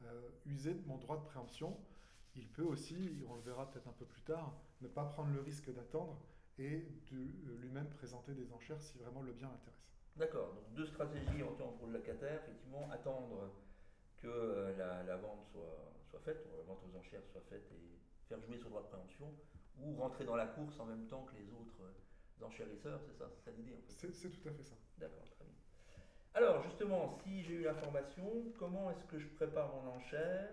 euh, 0.05 0.29
user 0.45 0.73
de 0.73 0.87
mon 0.87 0.97
droit 0.97 1.17
de 1.17 1.25
préemption. 1.25 1.77
Il 2.35 2.47
peut 2.47 2.63
aussi, 2.63 3.23
on 3.27 3.35
le 3.35 3.41
verra 3.41 3.69
peut-être 3.69 3.87
un 3.87 3.93
peu 3.93 4.05
plus 4.05 4.21
tard, 4.21 4.53
ne 4.81 4.87
pas 4.87 5.05
prendre 5.05 5.33
le 5.33 5.41
risque 5.41 5.73
d'attendre 5.73 6.19
et 6.57 6.87
de 7.11 7.17
euh, 7.17 7.57
lui-même 7.59 7.89
présenter 7.89 8.33
des 8.33 8.51
enchères 8.53 8.81
si 8.81 8.97
vraiment 8.97 9.21
le 9.21 9.33
bien 9.33 9.49
l'intéresse. 9.49 9.89
D'accord, 10.15 10.53
donc 10.53 10.73
deux 10.73 10.85
stratégies 10.85 11.43
en 11.43 11.53
temps 11.53 11.71
pour 11.77 11.87
le 11.87 11.93
locataire, 11.93 12.41
effectivement, 12.43 12.89
attendre 12.91 13.51
que 14.17 14.75
la, 14.77 15.15
vente 15.15 15.45
soit, 15.45 15.93
soit 16.09 16.19
faite, 16.19 16.45
ou 16.45 16.57
la 16.57 16.63
vente 16.63 16.83
aux 16.83 16.97
enchères 16.97 17.25
soit 17.31 17.41
faite 17.49 17.71
et 17.71 17.99
faire 18.27 18.41
jouer 18.41 18.57
son 18.57 18.69
droit 18.69 18.81
de 18.81 18.87
préemption, 18.87 19.33
ou 19.77 19.95
rentrer 19.95 20.25
dans 20.25 20.35
la 20.35 20.47
course 20.47 20.79
en 20.79 20.85
même 20.85 21.05
temps 21.07 21.25
que 21.25 21.35
les 21.35 21.51
autres 21.53 21.81
euh, 21.81 22.45
enchérisseurs, 22.45 22.99
c'est 23.05 23.17
ça, 23.17 23.29
c'est 23.29 23.43
ça 23.43 23.51
l'idée 23.55 23.73
en 23.73 23.81
fait. 23.81 24.09
C'est 24.13 24.29
tout 24.29 24.47
à 24.47 24.51
fait 24.51 24.63
ça. 24.63 24.75
D'accord, 24.97 25.29
très 25.31 25.45
bien. 25.45 25.53
Alors 26.33 26.61
justement, 26.63 27.17
si 27.23 27.43
j'ai 27.43 27.53
eu 27.53 27.63
l'information, 27.63 28.23
comment 28.57 28.91
est-ce 28.91 29.05
que 29.05 29.19
je 29.19 29.27
prépare 29.27 29.73
mon 29.73 29.89
enchère? 29.91 30.51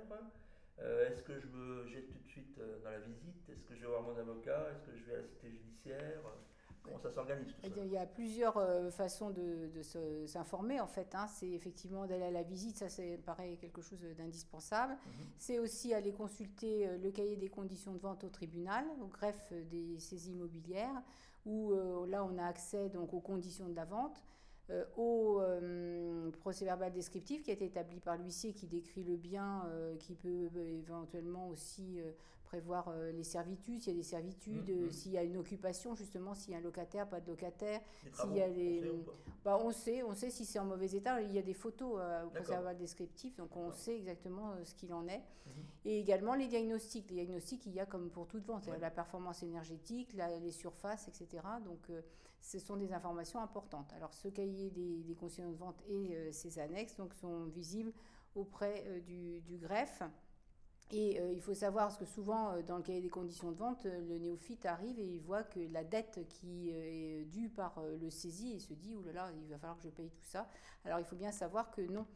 Euh, 0.79 1.09
est-ce 1.09 1.23
que 1.23 1.39
je 1.39 1.47
me 1.47 1.87
jette 1.87 2.11
tout 2.13 2.19
de 2.19 2.29
suite 2.29 2.59
euh, 2.59 2.79
dans 2.83 2.91
la 2.91 2.99
visite? 2.99 3.49
Est-ce 3.49 3.65
que 3.65 3.75
je 3.75 3.81
vais 3.81 3.87
voir 3.87 4.03
mon 4.03 4.17
avocat? 4.19 4.69
Est-ce 4.73 4.83
que 4.83 4.97
je 4.97 5.05
vais 5.05 5.15
à 5.15 5.17
la 5.19 5.25
cité 5.25 5.51
judiciaire? 5.51 6.21
Comment 6.87 6.99
ça 6.99 7.11
s'organise 7.11 7.47
tout 7.47 7.61
ça 7.63 7.69
Il 7.85 7.93
y 7.93 7.99
a 7.99 8.07
plusieurs 8.07 8.57
euh, 8.57 8.91
façons 8.91 9.31
de, 9.31 9.71
s'informer 10.27 10.81
en 10.81 10.87
fait. 10.87 11.15
Hein. 11.15 11.27
C'est 11.27 11.51
effectivement 11.51 12.07
d'aller 12.07 12.25
à 12.25 12.31
la 12.31 12.43
visite, 12.43 12.77
ça 12.77 12.89
c'est 12.89 13.19
pareil 13.25 13.57
quelque 13.59 13.83
chose 13.83 14.01
d'indispensable. 14.17 14.93
Mhm. 14.95 15.13
C'est 15.37 15.59
aussi 15.59 15.93
aller 15.95 16.13
consulter 16.13 16.89
le 16.99 17.11
cahier 17.11 17.37
des 17.37 17.49
conditions 17.49 17.93
de 17.93 17.99
vente 17.99 18.25
au 18.25 18.29
tribunal, 18.29 18.85
au 19.03 19.07
greffe 19.07 19.53
des 19.71 19.99
saisies 19.99 20.33
immobilières, 20.33 21.03
où 21.45 21.75
là 22.07 22.25
on 22.25 22.39
a 22.39 22.45
accès 22.45 22.89
donc 22.89 23.13
aux 23.13 23.21
conditions 23.21 23.69
de 23.69 23.75
la 23.75 23.85
vente. 23.85 24.23
Euh, 24.69 24.85
au 24.97 25.41
euh, 25.41 26.33
procès 26.41 26.65
verbal 26.65 26.93
descriptif 26.93 27.45
qui 27.45 27.51
a 27.51 27.53
été 27.53 27.67
établi 27.67 28.01
par 28.01 28.17
l'huissier 28.17 28.53
qui 28.53 28.67
décrit 28.67 29.05
le 29.05 29.15
bien, 29.15 29.63
euh, 29.67 29.95
qui 29.97 30.17
peut 30.17 30.51
éventuellement 30.57 31.49
aussi 31.49 32.01
prévoir 32.47 32.93
les 33.13 33.25
servitudes, 33.25 33.83
s'il 33.83 33.93
y 33.93 33.97
a 33.97 33.99
des 33.99 34.03
servitudes, 34.03 34.71
mmh, 34.71 34.87
mmh. 34.87 34.91
s'il 34.91 35.13
y 35.13 35.19
a 35.19 35.23
une 35.23 35.37
occupation, 35.37 35.95
justement, 35.95 36.35
s'il 36.35 36.53
y 36.53 36.55
a 36.55 36.59
un 36.59 36.63
locataire, 36.63 37.09
pas 37.09 37.21
de 37.21 37.29
locataire, 37.29 37.81
s'il 38.13 38.35
y 38.35 38.41
a 38.41 38.49
les... 38.49 38.83
Bah, 39.45 39.59
on 39.63 39.71
sait, 39.71 40.03
on 40.03 40.15
sait 40.15 40.31
si 40.31 40.45
c'est 40.45 40.59
en 40.59 40.65
mauvais 40.65 40.91
état. 40.95 41.21
Il 41.21 41.33
y 41.33 41.39
a 41.39 41.43
des 41.43 41.55
photos 41.55 42.01
au 42.25 42.31
procès 42.31 42.53
verbal 42.53 42.77
descriptif, 42.77 43.37
donc 43.37 43.57
on 43.57 43.73
sait 43.73 43.97
exactement 43.97 44.55
ce 44.65 44.75
qu'il 44.75 44.93
en 44.93 45.07
est. 45.07 45.19
Mmh. 45.19 45.51
Et 45.85 46.01
également 46.01 46.35
les 46.35 46.49
diagnostics. 46.49 47.11
Les 47.11 47.25
diagnostics, 47.25 47.67
il 47.67 47.75
y 47.75 47.81
a 47.81 47.87
comme 47.87 48.11
pour 48.11 48.27
toute 48.27 48.45
vente, 48.45 48.69
la 48.81 48.91
performance 48.91 49.43
énergétique, 49.43 50.15
les 50.15 50.53
surfaces, 50.53 51.09
etc. 51.09 51.43
Donc 51.65 51.91
ce 52.47 52.59
sont 52.61 52.77
des 52.77 52.93
informations 52.93 53.41
importantes. 53.41 53.93
Alors 53.95 54.15
ce 54.15 54.29
cahier 54.29 54.71
des, 54.71 55.03
des 55.03 55.15
conditions 55.15 55.51
de 55.51 55.57
vente 55.57 55.83
et 55.89 56.15
euh, 56.15 56.33
ses 56.33 56.59
annexes 56.59 56.97
donc, 56.97 57.13
sont 57.15 57.47
visibles 57.47 57.93
auprès 58.35 58.85
euh, 58.87 59.01
du, 59.01 59.59
greffe. 59.59 60.03
Et 60.93 61.19
euh, 61.21 61.33
il 61.33 61.41
faut 61.41 61.55
savoir, 61.55 61.87
parce 61.87 61.99
que 61.99 62.05
souvent, 62.05 62.61
dans 62.63 62.77
le 62.77 62.83
cahier 62.83 63.01
des 63.01 63.09
conditions 63.09 63.51
de 63.51 63.57
vente, 63.57 63.85
le 63.85 64.19
néophyte 64.19 64.67
arrive 64.67 64.99
et 65.01 65.05
il 65.05 65.21
voit 65.21 65.43
que 65.43 65.61
la 65.73 65.83
dette 65.83 66.21
qui 66.29 66.71
est 66.71 67.25
due 67.25 67.49
par 67.49 67.83
le 68.01 68.09
saisi 68.09 68.53
et 68.53 68.59
se 68.61 68.73
dit, 68.73 68.95
oh 68.95 69.03
là 69.03 69.13
là, 69.13 69.31
il 69.43 69.49
va 69.49 69.59
falloir 69.59 69.77
que 69.77 69.83
je 69.83 69.89
paye 69.89 70.11
tout 70.11 70.25
ça. 70.25 70.49
Alors 70.85 71.01
il 71.01 71.05
faut 71.05 71.17
bien 71.17 71.33
savoir 71.33 71.73
que 71.73 71.83
non, 71.83 72.07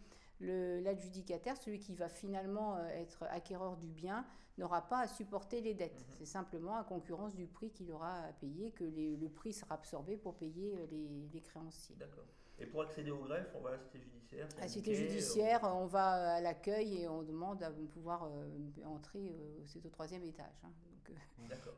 l'adjudicataire, 0.40 1.56
celui 1.56 1.80
qui 1.80 1.94
va 1.94 2.08
finalement 2.08 2.78
être 2.86 3.24
acquéreur 3.24 3.76
du 3.76 3.88
bien, 3.88 4.24
n'aura 4.60 4.86
pas 4.86 5.00
à 5.00 5.08
supporter 5.08 5.60
les 5.60 5.74
dettes. 5.74 6.00
Mhm. 6.00 6.14
C'est 6.18 6.26
simplement 6.26 6.76
à 6.76 6.84
concurrence 6.84 7.34
du 7.34 7.46
prix 7.46 7.70
qu'il 7.70 7.90
aura 7.90 8.22
à 8.22 8.32
payer 8.32 8.70
que 8.70 8.84
le 8.84 9.28
prix 9.28 9.52
sera 9.52 9.74
absorbé 9.74 10.16
pour 10.16 10.36
payer 10.36 10.76
euh, 10.78 10.86
les, 11.32 11.40
créanciers. 11.40 11.96
D'accord. 11.96 12.24
Et 12.60 12.66
pour 12.66 12.82
accéder 12.82 13.10
au 13.10 13.18
greffe, 13.18 13.48
on 13.54 13.60
va 13.60 13.70
à 13.70 13.72
la 13.72 13.78
cité 13.78 13.98
judiciaire 13.98 14.48
À 14.58 14.60
la 14.60 14.68
cité 14.68 14.94
judiciaire, 14.94 15.60
on 15.64 15.86
va 15.86 16.34
à 16.34 16.40
l'accueil 16.40 17.02
et 17.02 17.08
on 17.08 17.22
demande 17.22 17.62
à 17.62 17.70
pouvoir 17.70 18.24
euh, 18.24 18.84
entrer, 18.86 19.30
euh, 19.30 19.62
c'est 19.66 19.84
au 19.84 19.88
troisième 19.88 20.24
étage. 20.24 20.60
Hein. 20.64 20.70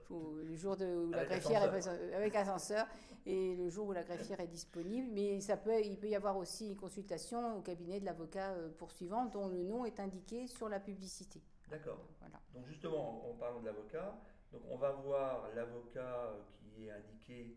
Faut, 0.04 0.38
le 0.44 0.54
jour 0.54 0.76
de, 0.76 1.06
où 1.06 1.10
la 1.10 1.24
greffière 1.24 1.62
est 1.62 2.14
avec 2.14 2.34
ascenseur 2.36 2.86
et 3.24 3.54
le 3.54 3.70
jour 3.70 3.86
où 3.86 3.92
la 3.92 4.02
greffière 4.02 4.40
est 4.40 4.48
disponible. 4.48 5.08
Mais 5.12 5.40
ça 5.40 5.56
peut, 5.56 5.80
il 5.80 5.96
peut 5.96 6.08
y 6.08 6.16
avoir 6.16 6.36
aussi 6.36 6.66
une 6.66 6.76
consultation 6.76 7.56
au 7.56 7.62
cabinet 7.62 7.98
de 7.98 8.04
l'avocat 8.04 8.54
poursuivant 8.76 9.26
dont 9.26 9.48
le 9.48 9.62
nom 9.62 9.86
est 9.86 10.00
indiqué 10.00 10.46
sur 10.48 10.68
la 10.68 10.80
publicité. 10.80 11.40
D'accord. 11.70 12.00
Donc 12.52 12.66
justement, 12.66 13.30
en 13.30 13.34
parlant 13.34 13.60
de 13.60 13.66
l'avocat, 13.66 14.14
donc 14.52 14.60
on 14.68 14.76
va 14.76 14.92
voir 14.92 15.48
l'avocat 15.54 16.34
qui 16.58 16.86
est 16.86 16.90
indiqué 16.90 17.56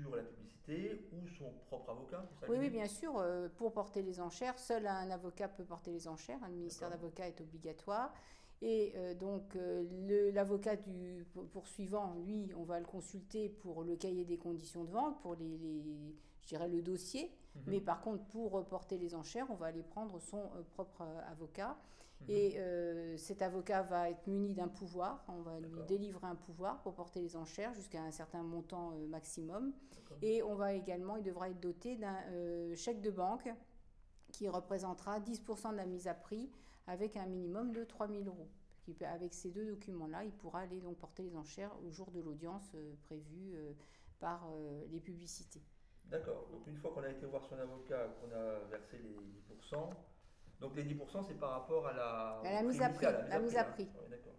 sur 0.00 0.16
la 0.16 0.22
publicité 0.22 1.08
ou 1.12 1.28
son 1.28 1.52
propre 1.66 1.90
avocat 1.90 2.24
Oui, 2.48 2.56
oui, 2.58 2.70
bien 2.70 2.86
sûr. 2.86 3.18
Euh, 3.18 3.48
pour 3.56 3.72
porter 3.72 4.02
les 4.02 4.20
enchères, 4.20 4.58
seul 4.58 4.86
un 4.86 5.10
avocat 5.10 5.48
peut 5.48 5.64
porter 5.64 5.90
les 5.90 6.08
enchères. 6.08 6.42
Un 6.42 6.50
ministère 6.50 6.90
d'avocat 6.90 7.28
est 7.28 7.40
obligatoire. 7.40 8.12
Et 8.60 8.92
euh, 8.96 9.14
donc, 9.14 9.56
l'avocat 10.34 10.76
du 10.76 11.26
poursuivant, 11.52 12.14
lui, 12.26 12.52
on 12.56 12.64
va 12.64 12.80
le 12.80 12.86
consulter 12.86 13.48
pour 13.48 13.84
le 13.84 13.96
cahier 13.96 14.24
des 14.24 14.36
conditions 14.36 14.84
de 14.84 14.90
vente, 14.90 15.20
pour 15.20 15.36
les, 15.36 15.58
je 16.42 16.48
dirais 16.48 16.68
le 16.68 16.82
dossier. 16.82 17.30
Mhm. 17.54 17.62
Mais 17.68 17.80
par 17.80 18.00
contre, 18.00 18.24
pour 18.26 18.64
porter 18.66 18.98
les 18.98 19.14
enchères, 19.14 19.46
on 19.50 19.54
va 19.54 19.66
aller 19.66 19.82
prendre 19.82 20.20
son 20.20 20.42
propre 20.74 21.02
avocat. 21.30 21.76
Mhm. 22.22 22.30
Et 22.30 22.58
euh, 22.58 23.16
cet 23.16 23.42
avocat 23.42 23.82
va 23.82 24.10
être 24.10 24.26
muni 24.26 24.52
d'un 24.52 24.68
pouvoir, 24.68 25.24
on 25.28 25.42
va 25.42 25.60
lui 25.60 25.80
délivrer 25.86 26.26
un 26.26 26.34
pouvoir 26.34 26.82
pour 26.82 26.94
porter 26.94 27.20
les 27.20 27.36
enchères 27.36 27.74
jusqu'à 27.74 28.02
un 28.02 28.10
certain 28.10 28.42
montant 28.42 28.92
euh, 28.92 29.06
maximum. 29.06 29.72
Et 30.22 30.42
on 30.42 30.54
va 30.54 30.72
également, 30.72 31.16
il 31.16 31.22
devra 31.22 31.50
être 31.50 31.60
doté 31.60 31.96
d'un 31.96 32.16
euh, 32.30 32.74
chèque 32.74 33.02
de 33.02 33.10
banque 33.10 33.48
qui 34.32 34.48
représentera 34.48 35.20
10% 35.20 35.72
de 35.72 35.76
la 35.76 35.86
mise 35.86 36.08
à 36.08 36.14
prix 36.14 36.50
avec 36.86 37.16
un 37.16 37.26
minimum 37.26 37.72
de 37.72 37.84
3 37.84 38.08
000 38.08 38.24
euros. 38.24 38.48
Avec 39.02 39.34
ces 39.34 39.50
deux 39.50 39.66
documents-là, 39.66 40.24
il 40.24 40.32
pourra 40.32 40.60
aller 40.60 40.80
donc 40.80 40.96
porter 40.96 41.22
les 41.22 41.36
enchères 41.36 41.72
au 41.84 41.90
jour 41.90 42.10
de 42.10 42.20
l'audience 42.20 42.74
prévue 43.02 43.54
par 44.18 44.48
les 44.90 44.98
publicités. 44.98 45.60
D'accord. 46.06 46.48
Donc 46.50 46.66
une 46.66 46.78
fois 46.78 46.92
qu'on 46.92 47.02
a 47.02 47.10
été 47.10 47.26
voir 47.26 47.44
son 47.44 47.58
avocat, 47.58 48.08
qu'on 48.18 48.34
a 48.34 48.60
versé 48.70 48.96
les 48.96 49.54
10%, 49.54 49.90
donc 50.60 50.74
les 50.74 50.84
10%, 50.84 51.24
c'est 51.26 51.38
par 51.38 51.50
rapport 51.50 51.86
à 51.86 51.92
la, 51.92 52.40
la 52.44 52.62
mise 52.62 52.82
à 52.82 52.88
prix. 52.88 53.06
La 53.28 53.38
mise 53.38 53.56
à 53.56 53.64
prix. 53.64 53.88
Hein. 53.94 54.06
d'accord. 54.10 54.34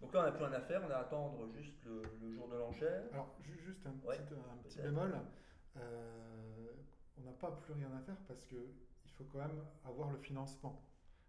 Donc 0.00 0.14
là, 0.14 0.20
on 0.20 0.22
n'a 0.24 0.32
plus 0.32 0.44
rien 0.44 0.54
à 0.54 0.60
faire, 0.60 0.82
on 0.86 0.90
a 0.90 0.94
à 0.94 1.00
attendre 1.00 1.48
juste 1.52 1.84
le, 1.84 2.02
jour 2.32 2.48
de 2.48 2.56
l'enchère. 2.56 3.02
Alors, 3.12 3.36
juste 3.42 3.86
un 3.86 3.90
petit, 3.90 4.18
un 4.18 4.56
petit 4.62 4.80
bémol. 4.80 5.14
Euh, 5.76 6.68
on 7.18 7.22
n'a 7.22 7.32
pas 7.32 7.50
plus 7.50 7.74
rien 7.74 7.90
à 7.96 8.00
faire 8.00 8.16
parce 8.26 8.44
qu'il 8.46 9.12
faut 9.16 9.24
quand 9.24 9.38
même 9.38 9.62
avoir 9.84 10.10
le 10.10 10.18
financement 10.18 10.82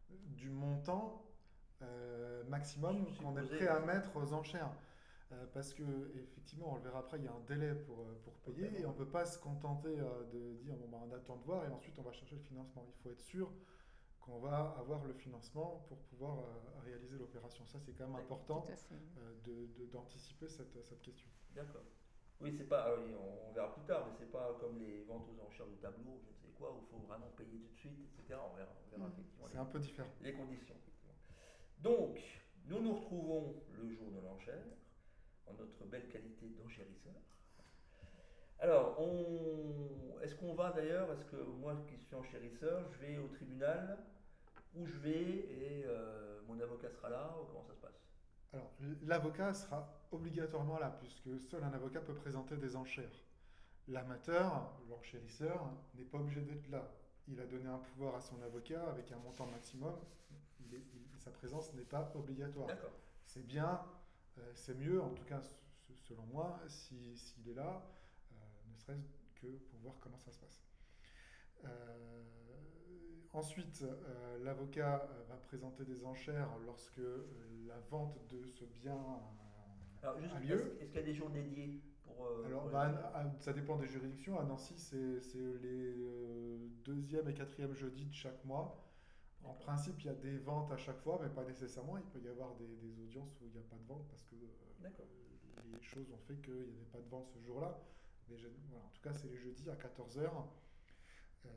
du 0.09 0.49
montant 0.49 1.25
euh, 1.81 2.43
maximum 2.45 3.05
qu'on 3.17 3.37
est 3.37 3.47
prêt 3.47 3.67
à 3.67 3.79
mettre 3.79 4.15
aux 4.15 4.33
enchères. 4.33 4.69
Euh, 5.33 5.45
parce 5.53 5.73
que 5.73 5.83
effectivement, 6.15 6.73
on 6.73 6.75
le 6.75 6.81
verra 6.81 6.99
après, 6.99 7.17
il 7.17 7.23
y 7.23 7.27
a 7.27 7.31
un 7.31 7.43
délai 7.47 7.73
pour, 7.73 8.01
euh, 8.01 8.21
pour 8.23 8.33
payer 8.39 8.69
et 8.79 8.85
on 8.85 8.91
ne 8.91 8.97
peut 8.97 9.09
pas 9.09 9.25
se 9.25 9.39
contenter 9.39 9.97
euh, 9.99 10.23
de 10.31 10.57
dire 10.57 10.75
bon, 10.75 10.87
bah, 10.89 10.97
on 11.01 11.11
attend 11.13 11.37
de 11.37 11.43
voir 11.43 11.65
et 11.65 11.69
ensuite 11.69 11.97
on 11.99 12.01
va 12.01 12.11
chercher 12.11 12.35
le 12.35 12.41
financement. 12.41 12.85
Il 12.87 13.01
faut 13.01 13.11
être 13.11 13.21
sûr 13.21 13.49
qu'on 14.19 14.39
va 14.39 14.75
avoir 14.77 15.03
le 15.05 15.13
financement 15.13 15.85
pour 15.87 15.97
pouvoir 15.97 16.43
réaliser 16.83 17.17
l'opération. 17.17 17.65
Ça, 17.65 17.79
c'est 17.79 17.93
quand 17.93 18.07
même 18.07 18.17
important 18.17 18.65
d'anticiper 19.91 20.45
de, 20.45 20.51
cette, 20.51 20.83
cette, 20.83 21.01
question. 21.01 21.27
D'accord. 21.55 21.81
Oui, 22.39 22.53
c'est 22.55 22.69
pas, 22.69 22.95
on, 23.47 23.51
verra 23.53 23.73
plus 23.73 23.83
tard, 23.83 24.05
mais 24.07 24.13
c'est 24.19 24.31
pas 24.31 24.55
comme 24.59 24.77
les 24.79 25.03
ventes 25.03 25.27
aux 25.27 25.47
enchères 25.47 25.65
de 25.65 25.75
tableau, 25.75 26.19
je 26.23 26.29
ne 26.29 26.35
sais 26.35 26.49
quoi, 26.55 26.71
où 26.71 26.81
il 26.83 26.87
faut 26.87 27.03
vraiment 27.07 27.31
payer 27.35 27.59
tout 27.61 27.71
de 27.71 27.77
suite, 27.77 27.97
etc. 27.99 28.39
On 28.51 28.55
verra, 28.55 28.73
mm. 29.07 29.11
effectivement. 29.11 29.47
C'est 29.47 29.57
un 29.57 29.65
peu 29.65 29.79
différent. 29.79 30.09
Les 30.21 30.33
conditions. 30.33 30.75
Donc, 31.79 32.19
nous 32.65 32.79
nous 32.79 32.93
retrouvons 32.93 33.55
le 33.71 33.91
jour 33.91 34.11
de 34.11 34.19
l'enchère 34.19 34.63
notre 35.59 35.85
belle 35.85 36.07
qualité 36.07 36.47
d'enchérisseur. 36.49 37.13
Alors, 38.59 38.99
on... 38.99 40.21
est-ce 40.21 40.35
qu'on 40.35 40.53
va 40.53 40.71
d'ailleurs, 40.71 41.11
est-ce 41.11 41.25
que 41.25 41.35
moi 41.35 41.75
qui 41.87 41.97
suis 41.97 42.15
enchérisseur, 42.15 42.85
je 42.91 43.05
vais 43.05 43.17
au 43.17 43.27
tribunal, 43.27 43.97
où 44.75 44.85
je 44.85 44.97
vais 44.97 45.21
et 45.21 45.83
euh, 45.85 46.39
mon 46.47 46.59
avocat 46.59 46.89
sera 46.91 47.09
là, 47.09 47.35
ou 47.41 47.45
comment 47.45 47.63
ça 47.63 47.73
se 47.73 47.79
passe? 47.79 47.99
Alors, 48.53 48.71
l'avocat 49.03 49.53
sera 49.53 49.87
obligatoirement 50.11 50.77
là, 50.77 50.95
puisque 50.99 51.39
seul 51.39 51.63
un 51.63 51.73
avocat 51.73 52.01
peut 52.01 52.13
présenter 52.13 52.55
des 52.57 52.75
enchères. 52.75 53.25
L'amateur, 53.87 54.71
l'enchérisseur, 54.89 55.71
n'est 55.95 56.03
pas 56.03 56.19
obligé 56.19 56.41
d'être 56.41 56.69
là. 56.69 56.91
Il 57.27 57.39
a 57.39 57.45
donné 57.45 57.67
un 57.67 57.77
pouvoir 57.77 58.15
à 58.15 58.21
son 58.21 58.41
avocat 58.41 58.83
avec 58.89 59.11
un 59.11 59.17
montant 59.17 59.47
maximum. 59.47 59.95
sa 61.17 61.31
présence 61.31 61.73
n'est 61.73 61.83
pas 61.83 62.11
obligatoire. 62.15 62.69
C'est 63.25 63.45
bien 63.45 63.81
c'est 64.55 64.75
mieux, 64.75 65.01
en 65.01 65.09
tout 65.09 65.23
cas 65.25 65.41
selon 65.95 66.25
moi, 66.25 66.59
s'il 66.67 67.49
est 67.49 67.53
là, 67.53 67.81
euh, 68.31 68.35
ne 68.69 68.75
serait-ce 68.75 69.41
que 69.41 69.47
pour 69.47 69.79
voir 69.79 69.95
comment 69.99 70.17
ça 70.17 70.31
se 70.31 70.39
passe. 70.39 70.61
Euh, 71.63 72.23
ensuite, 73.33 73.85
l'avocat 74.43 75.07
va 75.29 75.35
présenter 75.35 75.85
des 75.85 76.05
enchères 76.05 76.49
lorsque 76.65 77.01
la 77.67 77.79
vente 77.89 78.17
de 78.29 78.45
ce 78.47 78.65
bien 78.65 78.97
a 80.03 80.39
lieu. 80.39 80.77
Est-ce 80.81 80.91
qu'il 80.91 80.99
y 80.99 81.03
a 81.03 81.05
des 81.05 81.13
jours 81.13 81.29
dédiés 81.29 81.81
pour, 82.03 82.27
Alors, 82.45 82.69
bah, 82.69 83.31
ça 83.39 83.53
dépend 83.53 83.77
des 83.77 83.87
juridictions. 83.87 84.39
À 84.39 84.43
Nancy, 84.43 84.77
c'est 84.77 85.37
les 85.61 85.95
deuxième 86.83 87.27
et 87.29 87.33
quatrième 87.33 87.73
jeudis 87.73 88.05
de 88.05 88.13
chaque 88.13 88.43
mois. 88.45 88.90
En 89.43 89.53
principe, 89.53 89.99
il 90.01 90.05
y 90.05 90.09
a 90.09 90.13
des 90.13 90.37
ventes 90.37 90.71
à 90.71 90.77
chaque 90.77 90.99
fois, 90.99 91.19
mais 91.21 91.29
pas 91.29 91.43
nécessairement. 91.43 91.97
Il 91.97 92.03
peut 92.05 92.19
y 92.19 92.29
avoir 92.29 92.55
des, 92.55 93.01
audiences 93.03 93.39
où 93.41 93.45
il 93.45 93.51
n'y 93.51 93.59
a 93.59 93.69
pas 93.69 93.75
de 93.75 93.87
vente 93.87 94.05
parce 94.09 94.23
que 94.23 94.35
euh, 94.35 95.61
les 95.73 95.81
choses 95.81 96.11
ont 96.11 96.19
fait 96.27 96.35
qu'il 96.41 96.53
n'y 96.53 96.77
avait 96.77 96.91
pas 96.91 96.99
de 96.99 97.09
vente 97.09 97.27
ce 97.33 97.39
jour-là. 97.39 97.79
en 98.29 98.89
tout 98.93 99.01
cas, 99.01 99.13
c'est 99.13 99.27
les 99.27 99.37
jeudis 99.37 99.69
à 99.69 99.75
14h. 99.75 100.29
Euh, 101.43 101.49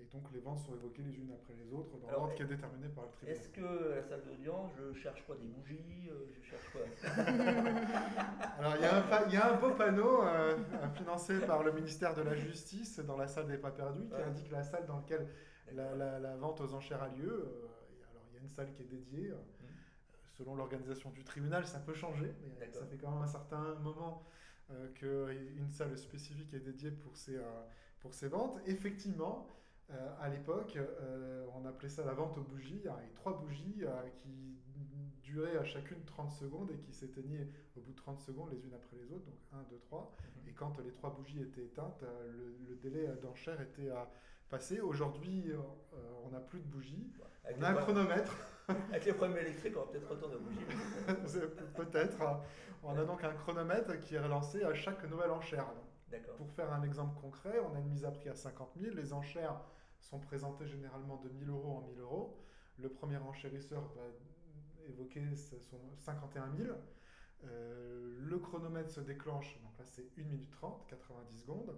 et 0.00 0.04
donc 0.12 0.24
les 0.32 0.40
ventes 0.40 0.58
sont 0.58 0.74
évoquées 0.74 1.02
les 1.02 1.16
unes 1.16 1.32
après 1.32 1.54
les 1.54 1.72
autres 1.72 1.96
dans 1.98 2.10
l'ordre 2.10 2.34
qui 2.34 2.42
est 2.42 2.46
déterminé 2.46 2.88
par 2.88 3.04
le 3.04 3.10
tribunal. 3.10 3.36
Est-ce 3.36 3.48
que 3.50 3.94
la 3.94 4.02
salle 4.02 4.24
d'audience, 4.24 4.72
je 4.76 4.98
cherche 4.98 5.24
quoi 5.24 5.36
Des 5.36 5.46
bougies 5.46 6.10
euh, 6.10 6.26
Je 6.34 6.50
cherche 6.50 6.68
quoi? 6.72 6.80
Alors 8.58 8.74
il 8.76 9.32
y, 9.32 9.36
a 9.36 9.52
un 9.52 9.60
beau 9.60 9.70
panneau 9.74 10.24
financé 10.94 11.38
par 11.46 11.62
le 11.62 11.72
ministère 11.72 12.14
de 12.16 12.22
la 12.22 12.34
Justice 12.34 12.98
dans 12.98 13.16
la 13.16 13.28
salle 13.28 13.46
des 13.46 13.58
pas 13.58 13.70
perdus 13.70 14.08
qui 14.08 14.20
indique 14.20 14.50
la 14.50 14.64
salle 14.64 14.86
dans 14.86 14.96
laquelle 14.96 15.28
la, 15.74 16.36
vente 16.36 16.60
aux 16.60 16.74
enchères 16.74 17.02
a 17.02 17.08
lieu. 17.08 17.30
Euh, 17.30 18.10
alors, 18.10 18.24
il 18.30 18.34
y 18.34 18.38
a 18.38 18.42
une 18.42 18.48
salle 18.48 18.72
qui 18.72 18.82
est 18.82 18.86
dédiée. 18.86 19.30
Euh, 19.30 19.34
mmh. 19.34 19.66
Selon 20.38 20.54
l'organisation 20.54 21.10
du 21.10 21.24
tribunal, 21.24 21.66
ça 21.66 21.78
peut 21.78 21.94
changer, 21.94 22.34
mais 22.58 22.70
ça 22.72 22.86
fait 22.86 22.96
quand 22.96 23.10
même 23.10 23.22
un 23.22 23.26
certain 23.26 23.74
moment 23.76 24.24
euh, 24.70 24.88
qu'une 24.94 25.70
salle 25.70 25.96
spécifique 25.98 26.54
est 26.54 26.60
dédiée 26.60 26.90
pour 26.90 27.16
ces, 27.16 27.38
pour 28.00 28.14
ces 28.14 28.28
ventes. 28.28 28.58
Effectivement, 28.66 29.46
à 30.20 30.30
l'époque, 30.30 30.78
on 31.54 31.66
appelait 31.66 31.90
ça 31.90 32.02
la 32.06 32.14
vente 32.14 32.38
aux 32.38 32.42
bougies. 32.42 32.78
Il 32.78 32.86
y 32.86 32.88
avait 32.88 33.12
trois 33.14 33.38
bougies 33.38 33.84
qui 34.16 34.56
duraient 35.20 35.58
à 35.58 35.64
chacune 35.64 36.02
30 36.06 36.32
secondes 36.32 36.70
et 36.70 36.78
qui 36.78 36.94
s'éteignaient 36.94 37.46
au 37.76 37.80
bout 37.80 37.92
de 37.92 37.96
30 37.96 38.18
secondes 38.20 38.50
les 38.50 38.64
unes 38.64 38.74
après 38.74 38.96
les 38.96 39.12
autres, 39.12 39.26
donc 39.26 39.38
1, 39.52 39.62
2, 39.70 39.78
3. 39.80 40.16
Et 40.48 40.52
quand 40.52 40.78
les 40.80 40.92
trois 40.92 41.10
bougies 41.10 41.42
étaient 41.42 41.64
éteintes, 41.64 42.02
le, 42.02 42.56
le 42.70 42.76
délai 42.76 43.06
d'enchère 43.20 43.60
était 43.60 43.90
à 43.90 44.10
Aujourd'hui, 44.82 45.50
euh, 45.50 45.56
on 46.24 46.30
n'a 46.30 46.40
plus 46.40 46.60
de 46.60 46.66
bougies. 46.66 47.10
on 47.58 47.62
a 47.62 47.70
un 47.70 47.74
chronomètre. 47.74 48.36
Avec 48.90 49.06
les 49.06 49.14
problèmes 49.14 49.38
électriques, 49.38 49.74
on 49.76 49.80
va 49.80 49.86
peut-être 49.86 50.10
retourner 50.10 50.34
aux 50.34 50.40
bougies. 50.40 50.66
peut-être. 51.76 52.18
On 52.82 52.96
a 52.96 53.04
donc 53.04 53.24
un 53.24 53.32
chronomètre 53.32 53.98
qui 54.00 54.14
est 54.14 54.20
relancé 54.20 54.62
à 54.62 54.74
chaque 54.74 55.08
nouvelle 55.08 55.30
enchère. 55.30 55.66
Pour 56.36 56.50
faire 56.50 56.70
un 56.70 56.82
exemple 56.82 57.18
concret, 57.18 57.58
on 57.60 57.74
a 57.74 57.78
une 57.78 57.88
mise 57.88 58.04
à 58.04 58.10
prix 58.10 58.28
à 58.28 58.34
50 58.34 58.72
000. 58.78 58.94
Les 58.94 59.14
enchères 59.14 59.58
sont 60.00 60.18
présentées 60.18 60.66
généralement 60.66 61.16
de 61.16 61.30
1000 61.30 61.48
euros 61.48 61.78
en 61.78 61.80
1000 61.88 62.00
euros. 62.00 62.38
Le 62.78 62.90
premier 62.90 63.16
enchérisseur 63.16 63.82
va 63.96 64.02
évoquer 64.86 65.22
son 65.34 65.78
51 65.96 66.50
000. 66.58 66.74
Euh, 67.44 68.18
le 68.20 68.38
chronomètre 68.38 68.90
se 68.90 69.00
déclenche, 69.00 69.58
donc 69.62 69.76
là 69.78 69.84
c'est 69.84 70.06
1 70.18 70.24
minute 70.24 70.50
30, 70.50 70.86
90 70.88 71.40
secondes. 71.40 71.74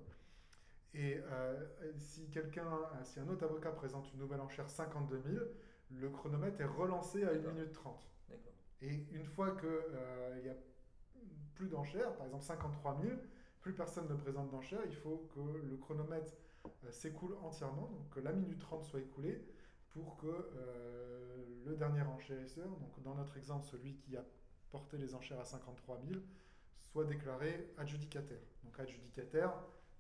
Et 0.95 1.19
euh, 1.19 1.67
si 1.97 2.31
quelqu'un, 2.31 2.67
euh, 2.67 3.05
si 3.05 3.19
un 3.19 3.29
autre 3.29 3.45
avocat 3.45 3.73
présente 3.73 4.13
une 4.13 4.21
nouvelle 4.21 4.41
enchère 4.41 4.71
52 4.71 5.23
000, 5.27 5.45
le 5.91 6.11
chronomètre 6.11 6.61
est 6.61 6.67
relancé 6.67 7.25
à 7.25 7.31
1 7.31 7.53
minute 7.53 7.73
30. 7.73 8.09
Et 8.81 9.07
une 9.13 9.25
fois 9.25 9.57
qu'il 9.57 9.69
euh, 9.69 10.43
n'y 10.43 10.49
a 10.49 10.55
plus 11.57 11.69
d'enchères, 11.69 12.15
par 12.17 12.27
exemple 12.27 12.45
53 12.45 13.01
000, 13.03 13.17
plus 13.61 13.73
personne 13.73 14.09
ne 14.09 14.15
présente 14.15 14.51
d'enchères, 14.51 14.83
il 14.87 14.95
faut 14.95 15.29
que 15.35 15.41
le 15.41 15.77
chronomètre 15.79 16.33
s'écoule 16.91 17.37
entièrement, 17.43 17.89
donc 17.89 18.11
que 18.11 18.21
la 18.21 18.33
minute 18.33 18.61
30 18.61 18.85
soit 18.85 19.01
écoulée 19.01 19.43
pour 19.91 20.17
que 20.17 20.51
le 21.65 21.77
dernier 21.77 22.03
enchérisseur, 22.03 22.69
donc 22.69 23.03
dans 23.03 23.15
notre 23.15 23.37
exemple 23.37 23.65
celui 23.65 23.95
qui 23.95 24.17
a 24.17 24.25
porté 24.71 24.99
les 24.99 25.15
enchères 25.15 25.41
à 25.41 25.45
53 25.45 26.01
000, 26.11 26.21
soit 26.77 27.05
déclaré 27.05 27.73
adjudicataire. 27.79 28.43
Donc 28.65 28.79
adjudicataire, 28.79 29.55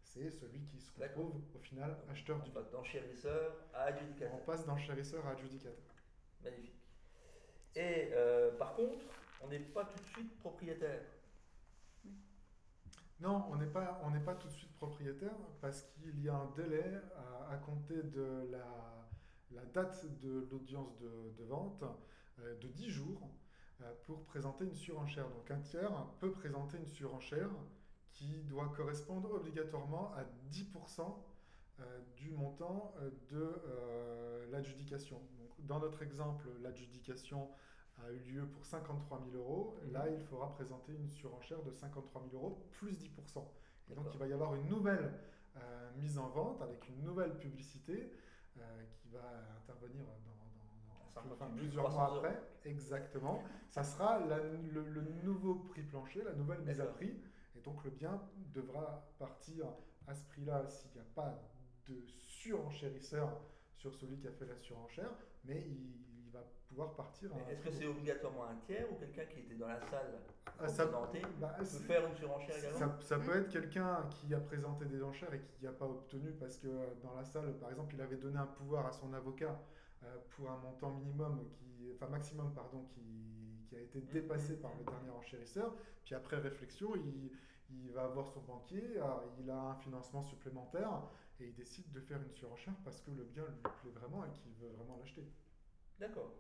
c'est 0.04 0.30
celui 0.30 0.60
qui 0.66 0.78
se 0.78 0.92
retrouve 1.00 1.40
au 1.54 1.58
final 1.58 1.96
acheteur 2.10 2.40
du 2.42 2.50
bien. 2.50 2.62
D'enchérisseur 2.72 3.52
à 3.72 3.84
adjudicateur. 3.84 4.34
On 4.34 4.44
passe 4.44 4.64
d'enchérisseur 4.66 5.26
à 5.26 5.30
adjudicateur. 5.30 5.82
Magnifique. 6.42 6.74
Et 7.74 8.10
euh, 8.12 8.52
par 8.56 8.74
contre, 8.74 9.04
on 9.40 9.48
n'est 9.48 9.58
pas 9.58 9.84
tout 9.84 9.98
de 9.98 10.06
suite 10.06 10.38
propriétaire. 10.38 11.02
Non, 13.20 13.44
on 13.50 13.56
n'est 13.56 13.66
pas, 13.66 14.00
on 14.04 14.20
pas 14.20 14.34
tout 14.34 14.48
de 14.48 14.52
suite 14.52 14.74
propriétaire 14.74 15.34
parce 15.60 15.82
qu'il 15.82 16.20
y 16.22 16.28
a 16.28 16.34
un 16.34 16.50
délai 16.56 16.84
à, 17.48 17.56
compter 17.56 18.02
de 18.02 18.48
la, 18.50 19.08
la 19.52 19.64
date 19.66 20.04
de 20.20 20.46
l'audience 20.50 20.98
de, 20.98 21.44
vente 21.44 21.84
euh, 22.40 22.58
de 22.58 22.68
10 22.68 22.90
jours 22.90 23.30
euh, 23.80 23.92
pour 24.04 24.24
présenter 24.24 24.64
une 24.64 24.74
surenchère. 24.74 25.28
Donc 25.30 25.50
un 25.50 25.60
tiers 25.60 25.90
peut 26.20 26.32
présenter 26.32 26.76
une 26.76 26.88
surenchère 26.88 27.50
qui 28.14 28.42
doit 28.44 28.72
correspondre 28.76 29.32
obligatoirement 29.34 30.12
à 30.14 30.24
10% 30.50 31.14
du 32.16 32.30
montant 32.30 32.94
de 33.30 33.60
l'adjudication. 34.50 35.20
Dans 35.58 35.80
notre 35.80 36.02
exemple, 36.02 36.48
l'adjudication 36.62 37.48
a 38.02 38.10
eu 38.10 38.18
lieu 38.32 38.46
pour 38.46 38.64
53 38.64 39.22
000 39.30 39.42
euros. 39.42 39.76
Mhm. 39.84 39.92
Là, 39.92 40.08
il 40.08 40.20
faudra 40.24 40.52
présenter 40.54 40.92
une 40.92 41.10
surenchère 41.10 41.62
de 41.62 41.70
53 41.70 42.22
000 42.30 42.42
euros 42.42 42.66
plus 42.72 42.98
10%. 42.98 43.44
Et 43.90 43.94
donc, 43.94 44.06
il 44.12 44.18
va 44.18 44.26
y 44.26 44.32
avoir 44.32 44.54
une 44.54 44.68
nouvelle 44.68 45.12
euh, 45.56 45.90
mise 45.96 46.18
en 46.18 46.28
vente 46.28 46.60
avec 46.62 46.88
une 46.88 47.02
nouvelle 47.02 47.36
publicité 47.38 48.10
euh, 48.58 48.84
qui 48.94 49.08
va 49.10 49.20
intervenir 49.58 50.04
dans, 50.04 51.48
plusieurs 51.56 51.90
mois 51.90 52.16
après. 52.16 52.42
Exactement. 52.64 53.42
Ça 53.70 53.84
sera 53.84 54.18
le, 54.18 55.02
nouveau 55.22 55.54
prix 55.54 55.82
plancher, 55.82 56.24
la 56.24 56.32
nouvelle 56.32 56.60
mise 56.60 56.80
à 56.80 56.86
prix. 56.86 57.14
Donc, 57.64 57.82
le 57.84 57.90
bien 57.90 58.20
devra 58.52 59.04
partir 59.18 59.66
à 60.06 60.14
ce 60.14 60.24
prix-là 60.26 60.66
s'il 60.68 60.92
n'y 60.92 61.00
a 61.00 61.10
pas 61.14 61.40
de 61.88 61.94
surenchérisseur 62.06 63.30
sur 63.76 63.94
celui 63.94 64.18
qui 64.18 64.28
a 64.28 64.32
fait 64.32 64.46
la 64.46 64.56
surenchère, 64.56 65.10
mais 65.44 65.60
il, 65.60 66.30
va 66.32 66.40
pouvoir 66.68 66.94
partir. 66.94 67.30
Est-ce 67.48 67.62
que 67.62 67.70
c'est 67.70 67.86
obligatoirement 67.86 68.46
un 68.46 68.56
tiers 68.66 68.90
ou 68.90 68.96
quelqu'un 68.96 69.24
qui 69.26 69.38
était 69.38 69.54
dans 69.54 69.68
la 69.68 69.78
salle 69.78 70.18
ah, 70.58 70.68
ça, 70.68 70.86
bah, 70.86 71.54
peut 71.58 71.64
faire 71.64 72.06
une 72.06 72.16
surenchère 72.16 72.56
également 72.56 73.00
Ça, 73.00 73.18
peut 73.18 73.36
être 73.36 73.48
quelqu'un 73.48 74.08
qui 74.10 74.34
a 74.34 74.40
présenté 74.40 74.84
des 74.86 75.02
enchères 75.02 75.32
et 75.32 75.40
qui 75.40 75.64
n'a 75.64 75.72
pas 75.72 75.86
obtenu 75.86 76.32
parce 76.32 76.58
que 76.58 76.66
euh, 76.66 76.86
dans 77.02 77.14
la 77.14 77.24
salle, 77.24 77.52
par 77.58 77.70
exemple, 77.70 77.94
il 77.94 78.00
avait 78.00 78.16
donné 78.16 78.38
un 78.38 78.46
pouvoir 78.46 78.86
à 78.86 78.92
son 78.92 79.12
avocat 79.14 79.56
euh, 80.02 80.16
pour 80.30 80.50
un 80.50 80.56
montant 80.58 80.90
minimum, 80.90 81.48
qui, 81.52 81.92
enfin 81.94 82.08
maximum, 82.08 82.52
pardon, 82.52 82.84
qui, 82.94 83.43
qui 83.74 83.80
a 83.80 83.82
été 83.82 84.00
dépassé 84.00 84.56
par 84.60 84.72
le 84.78 84.84
dernier 84.84 85.10
enchérisseur. 85.10 85.74
Puis 86.04 86.14
après 86.14 86.38
réflexion, 86.38 86.94
il, 86.96 87.30
il 87.70 87.90
va 87.92 88.04
avoir 88.04 88.28
son 88.28 88.40
banquier, 88.40 88.82
euh, 88.96 89.02
il 89.40 89.50
a 89.50 89.58
un 89.58 89.74
financement 89.76 90.22
supplémentaire 90.22 91.02
et 91.40 91.46
il 91.46 91.54
décide 91.54 91.90
de 91.92 92.00
faire 92.00 92.20
une 92.22 92.32
surenchère 92.32 92.74
parce 92.84 93.00
que 93.00 93.10
le 93.10 93.24
bien 93.24 93.44
lui 93.44 93.62
plaît 93.62 93.90
vraiment 93.90 94.24
et 94.24 94.32
qu'il 94.32 94.52
veut 94.54 94.72
vraiment 94.76 94.96
l'acheter. 94.98 95.26
D'accord. 95.98 96.32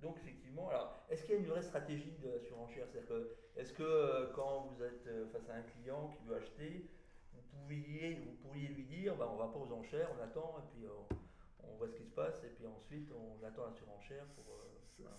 Donc 0.00 0.16
effectivement, 0.18 0.68
alors 0.70 1.04
est-ce 1.10 1.22
qu'il 1.24 1.34
y 1.34 1.38
a 1.38 1.40
une 1.40 1.46
vraie 1.46 1.62
stratégie 1.62 2.12
de 2.22 2.30
la 2.30 2.40
surenchère? 2.40 2.86
C'est-à-dire 2.88 3.08
que 3.08 3.36
est-ce 3.56 3.72
que 3.72 3.82
euh, 3.82 4.32
quand 4.34 4.68
vous 4.70 4.82
êtes 4.82 5.06
euh, 5.06 5.26
face 5.28 5.48
à 5.50 5.56
un 5.56 5.62
client 5.62 6.08
qui 6.08 6.24
veut 6.24 6.36
acheter, 6.36 6.88
vous 7.34 7.42
pourriez, 7.42 8.14
vous 8.14 8.32
pourriez 8.42 8.68
lui 8.68 8.84
dire, 8.84 9.14
bah, 9.16 9.28
on 9.30 9.36
va 9.36 9.48
pas 9.48 9.58
aux 9.58 9.72
enchères, 9.72 10.08
on 10.18 10.22
attend 10.22 10.56
et 10.58 10.68
puis 10.72 10.86
euh, 10.86 11.16
on, 11.62 11.76
voit 11.76 11.88
ce 11.88 11.94
qui 11.94 12.04
se 12.04 12.12
passe 12.12 12.42
et 12.44 12.48
puis 12.48 12.66
ensuite 12.66 13.12
on 13.12 13.44
attend 13.44 13.66
la 13.66 13.72
surenchère 13.72 14.24
pour. 14.34 14.44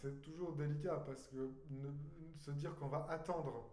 C'est 0.01 0.21
toujours 0.21 0.53
délicat 0.53 1.03
parce 1.05 1.27
que 1.27 1.51
se 2.38 2.51
dire 2.51 2.75
qu'on 2.75 2.88
va 2.88 3.07
attendre 3.09 3.69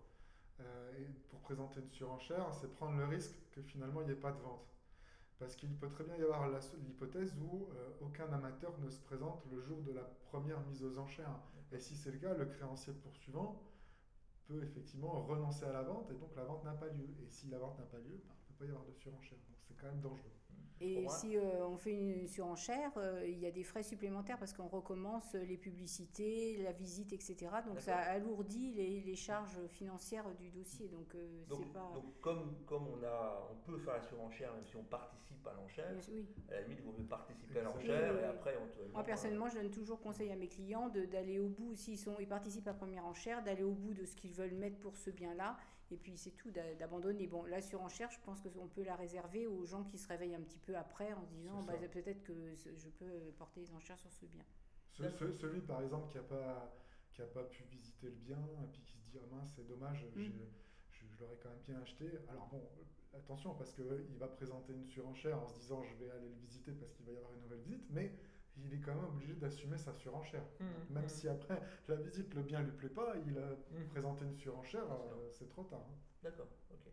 pour 1.31 1.41
présenter 1.41 1.81
une 1.81 1.91
surenchère, 1.91 2.53
c'est 2.53 2.73
prendre 2.75 2.97
le 2.97 3.05
risque 3.05 3.35
que 3.53 3.63
finalement 3.63 4.01
il 4.03 4.07
n'y 4.07 4.13
ait 4.13 4.17
pas 4.17 4.33
de 4.33 4.41
vente. 4.41 4.67
Parce 5.39 5.55
qu'il 5.55 5.73
peut 5.77 5.89
très 5.89 6.05
bien 6.05 6.17
y 6.17 6.23
avoir 6.23 6.49
l'hypothèse 6.49 7.33
où 7.41 7.69
euh, 7.73 7.91
aucun 8.01 8.31
amateur 8.33 8.77
ne 8.81 8.91
se 8.91 9.01
présente 9.01 9.45
le 9.53 9.61
jour 9.61 9.81
de 9.83 9.93
la 9.93 10.03
première 10.03 10.61
mise 10.63 10.83
aux 10.83 10.99
enchères. 10.99 11.39
Et 11.71 11.79
si 11.79 11.95
c'est 11.95 12.11
le 12.11 12.19
cas, 12.19 12.35
le 12.35 12.47
créancier 12.47 12.93
poursuivant 12.93 13.63
peut 14.47 14.65
effectivement 14.65 15.23
renoncer 15.23 15.65
à 15.65 15.73
la 15.73 15.83
vente 15.83 16.11
et 16.11 16.15
donc 16.15 16.35
la 16.35 16.45
vente 16.45 16.65
n'a 16.65 16.73
pas 16.73 16.89
lieu. 16.89 17.09
Et 17.25 17.29
si 17.29 17.49
la 17.49 17.59
vente 17.59 17.79
n'a 17.79 17.85
pas 17.85 17.99
lieu, 17.99 18.21
ben, 18.27 18.35
peut 18.59 18.65
pas 18.65 18.71
y 18.71 18.75
avoir 18.75 18.87
de 18.87 18.95
surenchère. 18.95 19.39
Donc 19.39 19.57
c'est 19.67 19.75
quand 19.75 19.87
même 19.87 20.01
dangereux. 20.01 20.33
Et 20.81 21.07
si 21.09 21.37
euh, 21.37 21.67
on 21.67 21.77
fait 21.77 21.93
une 21.93 22.29
surenchère, 22.29 22.93
euh, 22.99 23.25
il 23.27 23.39
y 23.39 23.47
a 23.47 23.51
des 23.51 23.65
frais 23.65 23.83
supplémentaires 23.83 24.39
parce 24.39 24.53
qu'on 24.53 24.69
recommence 24.69 25.35
les 25.35 25.57
publicités, 25.57 26.57
la 26.63 26.71
visite, 26.71 27.13
etc. 27.13 27.49
Donc 27.67 27.81
ça 27.81 27.97
alourdit 27.97 28.73
les, 28.75 29.17
charges 29.17 29.59
financières 29.67 30.33
du 30.37 30.51
dossier. 30.51 30.87
Donc, 30.89 31.13
euh, 31.17 31.45
c'est 31.51 31.73
pas... 31.73 31.91
donc 31.95 32.21
comme, 32.21 32.55
comme 32.65 32.87
on, 32.87 33.03
a, 33.05 33.49
on 33.51 33.57
peut 33.69 33.79
faire 33.79 33.95
la 33.95 34.03
surenchère 34.03 34.55
même 34.55 34.65
si 34.65 34.77
on 34.77 34.85
participe 34.85 35.45
à 35.45 35.55
l'enchère, 35.55 35.93
oui. 36.13 36.29
à 36.49 36.53
la 36.53 36.63
limite, 36.63 36.79
il 36.79 36.85
vaut 36.85 36.95
mieux 36.97 37.07
participer 37.07 37.59
à 37.59 37.63
l'enchère 37.65 38.17
et 38.17 38.25
après 38.25 38.57
on 38.57 38.93
Moi 38.93 39.03
personnellement, 39.03 39.49
je 39.49 39.55
donne 39.57 39.71
toujours 39.71 40.01
conseil 40.01 40.31
à 40.31 40.37
mes 40.37 40.47
clients 40.47 40.89
d'aller 40.89 41.41
au 41.41 41.49
bout, 41.49 41.75
s'ils 41.75 41.99
ils 42.21 42.29
participent 42.29 42.69
à 42.69 42.73
la 42.73 42.77
première 42.77 43.05
enchère, 43.05 43.43
d'aller 43.43 43.65
au 43.65 43.73
bout 43.73 43.95
de 43.95 44.05
ce 44.05 44.15
qu'ils 44.15 44.33
veulent 44.33 44.55
mettre 44.55 44.79
pour 44.79 44.97
ce 44.97 45.11
bien-là 45.11 45.57
et 45.91 45.97
puis 45.97 46.17
c'est 46.17 46.33
tout, 46.33 46.51
d'abandonner. 46.51 47.27
Bon, 47.27 47.45
la 47.45 47.61
surenchère, 47.61 48.11
je 48.11 48.19
pense 48.21 48.41
qu'on 48.43 48.69
peut 48.69 48.83
la 48.83 48.97
réserver 48.97 49.47
aux 49.47 49.65
gens 49.65 49.85
qui 49.85 49.99
se 49.99 50.09
réveillent 50.09 50.35
un 50.35 50.43
petit 50.43 50.59
peu 50.59 50.77
après 50.77 51.13
en 51.13 51.25
se 51.25 51.31
disant 51.33 51.63
bah, 51.63 51.75
peut-être 51.91 52.23
que 52.23 52.55
je 52.55 52.89
peux 52.91 53.33
porter 53.39 53.61
les 53.61 53.73
enchères 53.75 53.99
sur 53.99 54.13
ce 54.13 54.27
bien. 54.27 54.45
celui, 54.93 55.61
par 55.61 55.83
exemple, 55.83 56.11
qui 56.11 56.19
n'a 56.19 56.25
pas, 56.25 56.75
qui 57.13 57.23
a 57.23 57.27
pas 57.27 57.45
pu 57.45 57.63
visiter 57.71 58.09
le 58.09 58.17
bien 58.17 58.39
et 58.63 58.67
puis 58.73 58.83
qui 58.83 58.99
se 58.99 59.11
dit 59.11 59.19
ah 59.23 59.35
mince, 59.35 59.53
c'est 59.57 59.67
dommage, 59.67 60.05
mm. 60.15 60.23
je, 60.23 60.31
je 60.91 61.21
l'aurais 61.21 61.39
quand 61.43 61.51
même 61.51 61.63
bien 61.67 61.81
acheté. 61.81 62.07
Alors 62.29 62.49
bon, 62.49 62.63
attention, 63.15 63.55
parce 63.55 63.73
qu'il 63.73 64.19
va 64.19 64.29
présenter 64.29 64.73
une 64.73 64.87
surenchère 64.87 65.43
en 65.43 65.47
se 65.49 65.59
disant 65.61 65.83
je 65.83 66.05
vais 66.05 66.11
aller 66.11 66.29
le 66.29 66.37
visiter 66.37 66.73
parce 66.73 66.93
qu'il 66.93 67.07
va 67.07 67.13
y 67.13 67.17
avoir 67.17 67.33
une 67.35 67.43
nouvelle 67.43 67.61
visite, 67.61 67.87
mais 67.91 68.13
il 68.65 68.75
est 68.75 68.81
quand 68.81 68.95
même 68.95 69.05
obligé 69.05 69.35
d'assumer 69.35 69.79
sa 69.79 69.93
surenchère. 69.95 70.45
Mmh, 70.61 70.95
même 70.95 71.05
mmh. 71.05 71.09
si 71.09 71.29
après 71.29 71.61
la 71.89 71.97
visite, 71.97 72.35
le 72.35 72.43
bien 72.43 72.61
lui 72.61 72.73
plaît 72.73 72.89
pas, 72.89 73.15
il 73.27 73.39
a 73.39 73.51
mmh. 73.51 73.89
présenté 73.91 74.25
une 74.25 74.37
surenchère, 74.37 74.85
euh, 74.85 75.29
c'est 75.33 75.49
trop 75.49 75.65
tard. 75.65 75.81
Hein. 75.81 75.97
D'accord, 76.23 76.49
ok. 76.71 76.93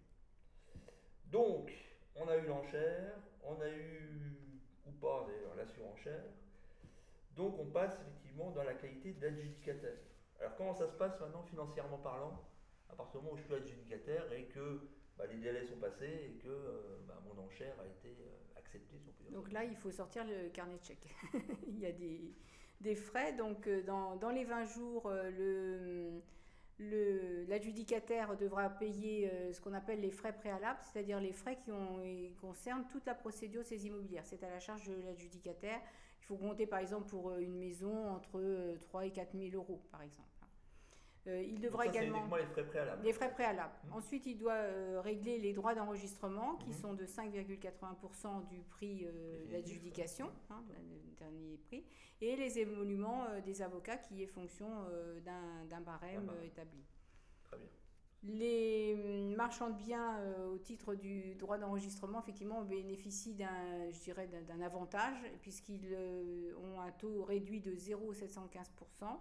Donc, 1.25 1.71
on 2.15 2.27
a 2.27 2.37
eu 2.37 2.45
l'enchère, 2.45 3.13
on 3.43 3.59
a 3.59 3.69
eu, 3.69 4.37
ou 4.85 4.91
pas 4.91 5.25
d'ailleurs, 5.27 5.55
la 5.55 5.65
surenchère. 5.65 6.23
Donc, 7.35 7.59
on 7.59 7.65
passe 7.65 7.97
effectivement 8.01 8.51
dans 8.51 8.63
la 8.63 8.73
qualité 8.73 9.13
d'adjudicataire. 9.13 9.97
Alors, 10.39 10.55
comment 10.55 10.73
ça 10.73 10.87
se 10.87 10.93
passe 10.93 11.19
maintenant 11.19 11.43
financièrement 11.43 11.97
parlant, 11.97 12.41
à 12.89 12.95
partir 12.95 13.19
du 13.19 13.25
moment 13.25 13.35
où 13.35 13.39
je 13.39 13.43
suis 13.43 13.53
adjudicataire 13.53 14.31
et 14.31 14.45
que 14.45 14.81
bah, 15.17 15.25
les 15.27 15.37
délais 15.37 15.65
sont 15.65 15.77
passés 15.77 16.29
et 16.29 16.43
que 16.43 16.49
euh, 16.49 16.99
bah, 17.07 17.21
mon 17.25 17.41
enchère 17.43 17.75
a 17.79 17.85
été 17.85 18.09
euh, 18.09 18.59
acceptée, 18.59 18.97
Donc 19.31 19.51
là, 19.51 19.63
il 19.63 19.75
faut 19.75 19.91
sortir 19.91 20.25
le 20.25 20.49
carnet 20.49 20.77
de 20.77 20.83
chèques. 20.83 21.07
il 21.67 21.79
y 21.79 21.85
a 21.85 21.91
des, 21.91 22.33
des 22.81 22.95
frais. 22.95 23.33
Donc 23.33 23.67
euh, 23.67 23.81
dans, 23.83 24.15
dans, 24.17 24.31
les 24.31 24.43
20 24.43 24.65
jours, 24.65 25.09
le 25.09 26.21
l'adjudicataire 27.47 28.35
devra 28.35 28.69
payer 28.69 29.31
ce 29.53 29.61
qu'on 29.61 29.73
appelle 29.73 30.01
les 30.01 30.11
frais 30.11 30.33
préalables, 30.33 30.81
c'est-à-dire 30.83 31.21
les 31.21 31.31
frais 31.31 31.57
qui 31.63 31.71
ont, 31.71 32.01
concernent 32.41 32.85
toute 32.89 33.05
la 33.05 33.15
procédure 33.15 33.61
de 33.61 33.65
ces 33.65 33.87
immobilières. 33.87 34.25
C'est 34.25 34.43
à 34.43 34.49
la 34.49 34.59
charge 34.59 34.85
de 34.89 35.01
l'adjudicataire. 35.05 35.79
Il 36.19 36.25
faut 36.25 36.35
compter 36.35 36.67
par 36.67 36.79
exemple 36.79 37.07
pour 37.07 37.37
une 37.37 37.57
maison 37.57 38.09
entre 38.09 38.75
3 38.81 39.05
et 39.05 39.11
4 39.11 39.37
000 39.37 39.55
euros, 39.55 39.81
par 39.89 40.01
exemple. 40.01 40.34
Euh, 41.27 41.41
il 41.41 41.59
devra 41.59 41.87
également. 41.87 42.23
les 42.35 42.45
frais 42.45 42.65
préalables. 42.65 43.03
Les 43.03 43.13
frais 43.13 43.31
préalables. 43.31 43.73
Mmh. 43.85 43.93
Ensuite, 43.93 44.25
il 44.27 44.37
doit 44.37 44.53
euh, 44.53 45.01
régler 45.03 45.39
les 45.39 45.53
droits 45.53 45.73
d'enregistrement 45.73 46.55
qui 46.57 46.69
mmh. 46.69 46.73
sont 46.73 46.93
de 46.93 47.05
5,80% 47.05 48.47
du 48.47 48.61
prix 48.61 49.05
euh, 49.05 49.45
d'adjudication, 49.49 50.29
hein, 50.51 50.63
le 50.69 51.15
dernier 51.17 51.57
prix, 51.57 51.83
et 52.21 52.35
les 52.35 52.59
émoluments 52.59 53.25
des 53.43 53.61
avocats 53.61 53.97
qui 53.97 54.21
est 54.21 54.27
fonction 54.27 54.67
d'un 55.25 55.81
barème 55.81 56.31
établi. 56.43 56.83
Très 57.43 57.57
bien. 57.57 57.67
Les 58.23 58.95
hum, 58.95 59.35
marchands 59.35 59.69
de 59.69 59.77
biens 59.77 60.19
au 60.51 60.57
titre 60.57 60.95
du 60.95 61.35
droit 61.35 61.57
d'enregistrement, 61.57 62.21
effectivement, 62.21 62.61
bénéficient 62.63 63.35
d'un, 63.35 63.91
je 63.91 63.99
dirais, 63.99 64.27
d'un 64.27 64.61
avantage 64.61 65.17
puisqu'ils 65.41 65.95
ont 66.63 66.79
un 66.79 66.91
taux 66.91 67.23
réduit 67.23 67.59
de 67.59 67.75
0,715%. 67.75 69.17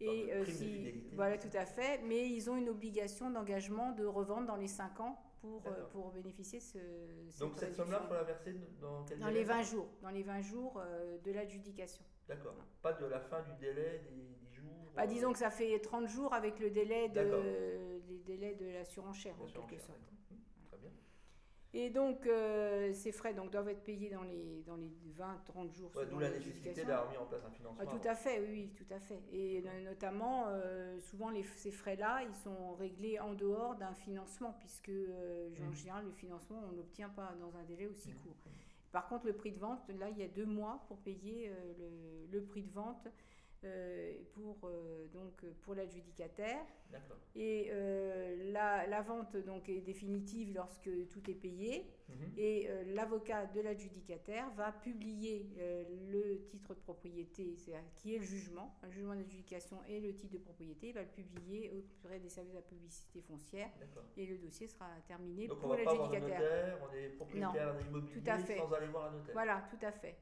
Et 0.00 0.32
euh, 0.32 0.44
si, 0.44 1.04
voilà, 1.14 1.38
tout 1.38 1.54
à 1.54 1.64
fait. 1.64 2.00
Mais 2.04 2.28
ils 2.28 2.48
ont 2.50 2.56
une 2.56 2.68
obligation 2.68 3.30
d'engagement 3.30 3.92
de 3.92 4.04
revendre 4.04 4.46
dans 4.46 4.56
les 4.56 4.68
5 4.68 5.00
ans 5.00 5.20
pour, 5.40 5.62
euh, 5.66 5.86
pour 5.90 6.12
bénéficier 6.12 6.60
de 6.60 6.64
ce. 6.64 7.38
Donc 7.40 7.58
cette 7.58 7.74
somme-là, 7.74 8.00
il 8.04 8.08
faut 8.08 8.14
la 8.14 8.24
verser 8.24 8.54
dans 8.80 9.04
quel 9.04 9.18
Dans 9.18 9.28
les 9.28 9.44
20 9.44 9.62
jours. 9.62 9.88
Dans 10.02 10.10
les 10.10 10.22
20 10.22 10.40
jours 10.42 10.80
euh, 10.80 11.18
de 11.18 11.32
l'adjudication. 11.32 12.04
D'accord. 12.28 12.54
Pas 12.82 12.92
de 12.92 13.06
la 13.06 13.20
fin 13.20 13.42
du 13.42 13.54
délai 13.60 14.02
des 14.10 14.36
10 14.50 14.54
jours 14.54 14.92
bah, 14.94 15.06
Disons 15.06 15.32
que 15.32 15.38
ça 15.38 15.50
fait 15.50 15.78
30 15.80 16.08
jours 16.08 16.32
avec 16.32 16.60
le 16.60 16.70
délai 16.70 17.08
de, 17.08 18.00
les 18.08 18.18
délais 18.18 18.54
de 18.54 18.66
la 18.66 18.84
surenchère, 18.84 19.34
en 19.40 19.46
quelque 19.46 19.82
sorte. 19.82 19.98
Et 21.74 21.90
donc, 21.90 22.26
euh, 22.26 22.92
ces 22.94 23.12
frais 23.12 23.34
donc, 23.34 23.50
doivent 23.50 23.68
être 23.68 23.84
payés 23.84 24.08
dans 24.08 24.22
les, 24.22 24.62
dans 24.66 24.76
les 24.76 24.90
20-30 25.18 25.70
jours. 25.76 25.90
D'où 26.10 26.18
la 26.18 26.30
nécessité 26.30 26.72
d'avoir 26.72 27.10
mis 27.10 27.18
en 27.18 27.26
place 27.26 27.42
un 27.46 27.50
financement. 27.50 27.84
Ah, 27.86 27.86
tout 27.86 28.08
à 28.08 28.14
fait, 28.14 28.40
oui, 28.40 28.72
tout 28.74 28.92
à 28.92 28.98
fait. 28.98 29.22
Et 29.32 29.62
notamment, 29.84 30.46
euh, 30.48 30.98
souvent, 31.00 31.28
les, 31.28 31.42
ces 31.42 31.70
frais-là, 31.70 32.22
ils 32.22 32.34
sont 32.36 32.74
réglés 32.74 33.20
en 33.20 33.34
dehors 33.34 33.74
d'un 33.76 33.92
financement, 33.92 34.56
puisque, 34.58 34.88
euh, 34.88 35.50
en 35.60 35.70
mmh. 35.70 35.74
général, 35.74 36.04
le 36.06 36.12
financement, 36.12 36.62
on 36.66 36.72
ne 36.72 36.76
l'obtient 36.78 37.10
pas 37.10 37.34
dans 37.38 37.54
un 37.58 37.64
délai 37.64 37.86
aussi 37.86 38.10
mmh. 38.10 38.18
court. 38.24 38.36
Par 38.90 39.06
contre, 39.06 39.26
le 39.26 39.34
prix 39.34 39.52
de 39.52 39.58
vente, 39.58 39.86
là, 39.98 40.08
il 40.08 40.16
y 40.16 40.22
a 40.22 40.28
deux 40.28 40.46
mois 40.46 40.82
pour 40.88 40.96
payer 40.98 41.52
le, 41.78 42.38
le, 42.38 42.42
prix 42.42 42.62
de 42.62 42.72
vente 42.72 43.06
euh, 43.64 44.12
pour, 44.34 44.56
euh, 44.64 45.08
donc, 45.08 45.44
pour 45.62 45.74
l'adjudicataire. 45.74 46.64
Et 47.34 47.68
euh, 47.70 48.52
la, 48.52 48.86
la 48.86 49.02
vente 49.02 49.36
donc, 49.36 49.68
est 49.68 49.80
définitive 49.80 50.54
lorsque 50.54 50.88
tout 51.10 51.28
est 51.28 51.34
payé. 51.34 51.84
Mhm. 52.08 52.32
Et 52.38 52.68
l'avocat 52.94 53.46
de 53.46 53.60
l'adjudicataire 53.60 54.48
va 54.56 54.72
publier 54.72 55.50
le 56.10 56.40
titre 56.46 56.74
de 56.74 56.80
propriété, 56.80 57.56
c'est-à-dire 57.56 57.84
qui 57.96 58.14
est 58.14 58.18
le 58.18 58.24
jugement, 58.24 58.74
un 58.82 58.90
jugement 58.90 59.14
d'adjudication 59.14 59.78
et 59.88 60.00
le 60.00 60.14
titre 60.14 60.32
de 60.32 60.38
propriété. 60.38 60.88
Il 60.88 60.94
va 60.94 61.02
le 61.02 61.08
publier 61.08 61.70
auprès 61.70 62.18
des 62.20 62.30
services 62.30 62.52
de 62.52 62.58
la 62.58 62.62
publicité 62.62 63.20
foncière 63.20 63.68
et 64.16 64.24
le 64.24 64.38
dossier 64.38 64.66
sera 64.68 64.86
terminé 65.06 65.46
Donc 65.46 65.58
pour 65.60 65.74
l'adjudicataire. 65.74 66.78
on 66.88 66.94
est 66.94 67.08
propriétaire 67.10 67.74
d'un 67.74 67.80
immobilier 67.86 68.20
tout 68.20 68.30
à 68.30 68.38
fait. 68.38 68.56
sans 68.56 68.72
aller 68.72 68.86
voir 68.86 69.06
un 69.12 69.18
notaire. 69.18 69.34
Voilà, 69.34 69.68
tout 69.68 69.84
à 69.84 69.92
fait. 69.92 70.16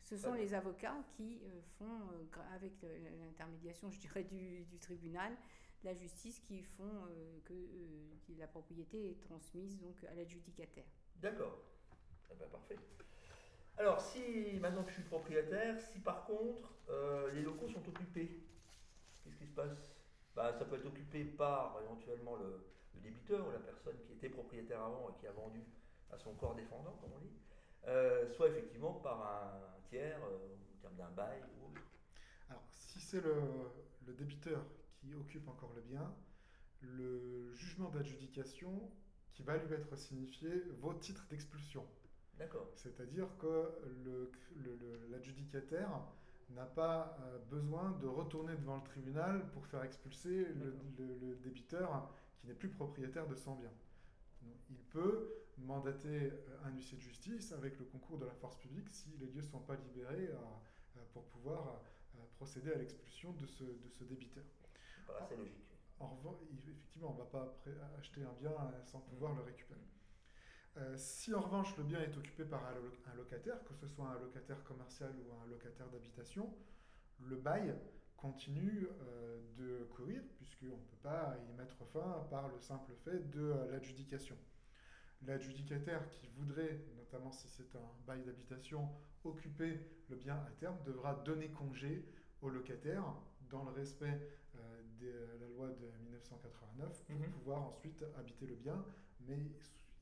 Ce 0.00 0.16
sont 0.16 0.34
les 0.34 0.54
avocats 0.54 0.96
qui 1.16 1.40
euh, 1.44 1.60
font, 1.78 1.84
euh, 2.12 2.54
avec 2.54 2.72
le- 2.82 3.18
l'intermédiation, 3.24 3.90
je 3.90 3.98
dirais, 3.98 4.24
du, 4.24 4.64
du 4.64 4.78
tribunal, 4.78 5.32
de 5.82 5.86
la 5.88 5.94
justice, 5.94 6.40
qui 6.40 6.62
font 6.62 7.06
euh, 7.10 7.40
que, 7.44 7.54
euh, 7.54 8.14
que 8.26 8.32
la 8.38 8.46
propriété 8.46 9.10
est 9.10 9.20
transmise 9.20 9.78
donc 9.78 10.04
à 10.04 10.14
l'adjudicataire. 10.14 10.84
D'accord. 11.16 11.58
Eh 12.30 12.34
ben, 12.34 12.48
parfait. 12.48 12.76
Alors, 13.78 14.00
si 14.00 14.58
maintenant 14.60 14.82
que 14.84 14.90
je 14.90 14.94
suis 14.94 15.02
propriétaire, 15.04 15.78
si 15.80 16.00
par 16.00 16.24
contre 16.26 16.74
euh, 16.90 17.32
les 17.32 17.42
locaux 17.42 17.68
sont 17.68 17.86
occupés, 17.88 18.44
qu'est-ce 19.24 19.36
qui 19.36 19.46
se 19.46 19.54
passe? 19.54 19.78
Bah, 20.34 20.52
Ça 20.52 20.64
peut 20.64 20.76
être 20.76 20.86
occupé 20.86 21.24
par 21.24 21.78
éventuellement 21.82 22.36
le, 22.36 22.64
le 22.94 23.00
débiteur 23.00 23.46
ou 23.48 23.50
la 23.50 23.58
personne 23.58 23.98
qui 24.06 24.12
était 24.12 24.28
propriétaire 24.28 24.82
avant 24.82 25.10
et 25.10 25.20
qui 25.20 25.26
a 25.26 25.32
vendu 25.32 25.62
à 26.10 26.18
son 26.18 26.34
corps 26.34 26.54
défendant, 26.54 26.96
comme 27.00 27.12
on 27.14 27.20
dit, 27.20 27.32
euh, 27.86 28.28
soit 28.28 28.48
effectivement 28.48 28.94
par 28.94 29.20
un 29.20 29.80
tiers, 29.88 30.18
euh, 30.24 30.36
au 30.72 30.80
terme 30.80 30.96
d'un 30.96 31.10
bail 31.10 31.42
ou 31.56 31.66
autre. 31.70 31.82
Alors, 32.48 32.62
si 32.70 33.00
c'est 33.00 33.20
le, 33.20 33.34
le 34.06 34.12
débiteur 34.12 34.64
qui 35.00 35.14
occupe 35.14 35.48
encore 35.48 35.72
le 35.74 35.82
bien, 35.82 36.14
le 36.80 37.52
jugement 37.54 37.88
d'adjudication 37.88 38.90
qui 39.32 39.42
va 39.42 39.56
lui 39.56 39.72
être 39.72 39.96
signifié 39.96 40.50
vaut 40.80 40.94
titre 40.94 41.26
d'expulsion. 41.30 41.86
D'accord. 42.38 42.70
C'est-à-dire 42.74 43.28
que 43.38 43.70
le- 44.04 44.30
le- 44.56 44.76
le- 44.76 45.06
l'adjudicataire 45.10 45.90
n'a 46.50 46.64
pas 46.66 47.16
euh, 47.22 47.38
besoin 47.50 47.92
de 48.02 48.06
retourner 48.06 48.54
devant 48.56 48.76
le 48.76 48.82
tribunal 48.82 49.48
pour 49.52 49.66
faire 49.66 49.82
expulser 49.84 50.46
le, 50.54 51.36
débiteur 51.42 52.10
qui 52.38 52.46
n'est 52.46 52.54
plus 52.54 52.68
propriétaire 52.68 53.26
de 53.26 53.34
son 53.34 53.54
bien. 53.56 53.70
Donc, 54.42 54.56
il 54.70 54.82
peut 54.90 55.32
mandater 55.62 56.30
euh, 56.32 56.64
un 56.64 56.70
huissier 56.70 56.96
de 56.98 57.02
justice 57.02 57.52
avec 57.52 57.78
le 57.78 57.84
concours 57.84 58.18
de 58.18 58.26
la 58.26 58.34
force 58.34 58.56
publique 58.58 58.88
si 58.90 59.10
les 59.18 59.26
lieux 59.26 59.42
ne 59.42 59.46
sont 59.46 59.60
pas 59.60 59.76
libérés 59.76 60.28
euh, 60.28 60.36
euh, 60.96 61.00
pour 61.12 61.24
pouvoir 61.26 61.80
procéder 62.36 62.72
à 62.72 62.76
l'expulsion 62.76 63.32
de 63.32 63.46
ce, 63.46 63.64
de 63.64 63.88
ce 63.88 64.04
débiteur. 64.04 64.44
Paraît 65.06 65.22
assez 65.22 65.36
logique. 65.36 65.72
En 65.98 66.08
revanche, 66.08 66.38
effectivement, 66.58 67.10
on 67.10 67.14
ne 67.14 67.18
va 67.18 67.24
pas 67.26 67.62
acheter 67.98 68.22
un 68.22 68.32
bien 68.40 68.52
sans 68.84 69.00
pouvoir 69.00 69.34
le 69.34 69.42
récupérer. 69.42 69.80
Euh, 70.76 70.96
si 70.96 71.34
en 71.34 71.40
revanche 71.40 71.76
le 71.76 71.84
bien 71.84 72.00
est 72.00 72.16
occupé 72.16 72.44
par 72.44 72.64
un, 72.66 72.74
lo- 72.74 72.92
un 73.06 73.14
locataire, 73.14 73.62
que 73.64 73.74
ce 73.74 73.86
soit 73.86 74.08
un 74.08 74.18
locataire 74.18 74.62
commercial 74.64 75.12
ou 75.20 75.32
un 75.42 75.46
locataire 75.46 75.88
d'habitation, 75.90 76.54
le 77.20 77.36
bail 77.36 77.74
continue 78.16 78.88
euh, 79.02 79.40
de 79.56 79.84
courir 79.94 80.22
puisqu'on 80.36 80.76
ne 80.76 80.84
peut 80.84 81.02
pas 81.02 81.36
y 81.48 81.52
mettre 81.54 81.84
fin 81.92 82.26
par 82.30 82.48
le 82.48 82.58
simple 82.60 82.92
fait 83.04 83.30
de 83.30 83.52
l'adjudication. 83.70 84.36
L'adjudicataire 85.26 86.08
qui 86.10 86.26
voudrait, 86.36 86.80
notamment 86.96 87.30
si 87.30 87.48
c'est 87.48 87.76
un 87.76 87.90
bail 88.06 88.22
d'habitation, 88.24 88.88
occuper 89.24 89.78
le 90.08 90.16
bien 90.16 90.34
à 90.36 90.50
terme 90.58 90.76
devra 90.84 91.14
donner 91.24 91.48
congé 91.50 92.04
au 92.40 92.48
locataire 92.48 93.04
dans 93.50 93.64
le 93.64 93.70
respect 93.70 94.20
euh, 94.56 94.82
de 94.98 95.38
la 95.40 95.46
loi 95.48 95.68
de 95.68 95.86
1989 96.02 97.04
pour 97.12 97.14
Mhm. 97.16 97.30
pouvoir 97.30 97.62
ensuite 97.62 98.04
habiter 98.18 98.46
le 98.46 98.56
bien, 98.56 98.84
mais 99.20 99.38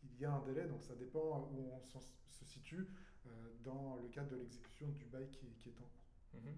il 0.02 0.16
y 0.18 0.24
a 0.24 0.32
un 0.32 0.40
délai, 0.42 0.66
donc 0.66 0.82
ça 0.82 0.94
dépend 0.94 1.50
où 1.52 1.70
on 1.74 1.82
se 1.90 2.44
situe 2.44 2.88
euh, 3.26 3.30
dans 3.62 3.96
le 3.96 4.08
cadre 4.08 4.30
de 4.30 4.36
l'exécution 4.36 4.88
du 4.90 5.04
bail 5.04 5.28
qui, 5.30 5.46
qui 5.58 5.68
est 5.68 5.80
en 5.80 5.84
cours. 5.84 6.06
Mhm. 6.32 6.54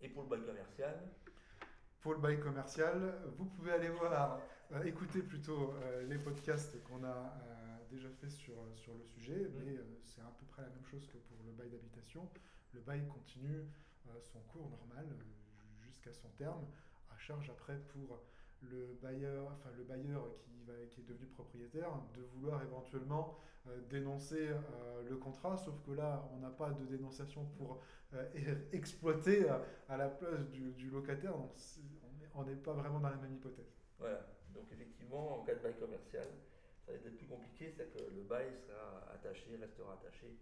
Et 0.00 0.08
pour 0.08 0.22
le 0.22 0.28
bail 0.28 0.42
commercial, 0.44 1.00
Pour 2.00 2.12
le 2.12 2.18
bail 2.20 2.38
commercial, 2.38 3.14
vous 3.38 3.46
pouvez 3.46 3.72
aller 3.72 3.88
voir, 3.88 4.40
euh, 4.72 4.82
écouter 4.84 5.22
plutôt 5.22 5.72
euh, 5.74 6.02
les 6.06 6.18
podcasts 6.18 6.82
qu'on 6.84 7.02
a 7.04 7.08
euh, 7.46 7.63
déjà 7.94 8.10
fait 8.10 8.28
sur, 8.30 8.54
sur 8.74 8.94
le 8.94 9.04
sujet, 9.04 9.36
Mhm. 9.48 9.52
mais 9.64 9.76
euh, 9.76 9.84
c'est 10.02 10.20
à 10.20 10.32
peu 10.38 10.46
près 10.46 10.62
la 10.62 10.68
même 10.68 10.84
chose 10.84 11.06
que 11.06 11.18
pour 11.18 11.36
le 11.46 11.52
bail 11.52 11.70
d'habitation. 11.70 12.28
Le 12.72 12.80
bail 12.80 13.06
continue 13.06 13.64
euh, 14.08 14.20
son 14.20 14.40
cours 14.40 14.68
normal 14.68 15.06
euh, 15.10 15.82
jusqu'à 15.82 16.12
son 16.12 16.28
terme, 16.30 16.66
à 17.10 17.18
charge 17.18 17.48
après 17.50 17.78
pour 17.92 18.22
le 18.62 18.98
bailleur, 19.02 19.52
enfin 19.52 19.70
le 19.76 19.84
bailleur 19.84 20.34
qui, 20.38 20.62
va, 20.66 20.72
qui 20.90 21.00
est 21.02 21.04
devenu 21.04 21.26
propriétaire 21.26 21.90
de 22.14 22.22
vouloir 22.22 22.62
éventuellement 22.62 23.36
euh, 23.66 23.80
dénoncer 23.88 24.48
euh, 24.48 25.02
le 25.08 25.16
contrat, 25.16 25.56
sauf 25.56 25.80
que 25.82 25.92
là, 25.92 26.28
on 26.32 26.38
n'a 26.38 26.50
pas 26.50 26.70
de 26.70 26.84
dénonciation 26.86 27.44
pour 27.58 27.82
euh, 28.14 28.24
exploiter 28.72 29.48
euh, 29.50 29.58
à 29.88 29.96
la 29.96 30.08
place 30.08 30.48
du, 30.50 30.72
du 30.72 30.90
locataire, 30.90 31.36
donc 31.36 31.52
on 32.34 32.44
n'est 32.44 32.56
pas 32.56 32.72
vraiment 32.72 33.00
dans 33.00 33.10
la 33.10 33.16
même 33.16 33.34
hypothèse. 33.34 33.72
Voilà, 33.98 34.26
donc 34.52 34.64
effectivement, 34.72 35.40
en 35.40 35.44
cas 35.44 35.54
de 35.54 35.60
bail 35.60 35.76
commercial, 35.78 36.26
ça 36.86 36.92
va 36.92 36.98
être 36.98 37.16
plus 37.16 37.26
compliqué, 37.26 37.72
c'est 37.76 37.92
que 37.92 37.98
le 38.14 38.22
bail 38.22 38.52
sera 38.66 39.12
attaché, 39.12 39.56
restera 39.56 39.94
attaché 39.94 40.36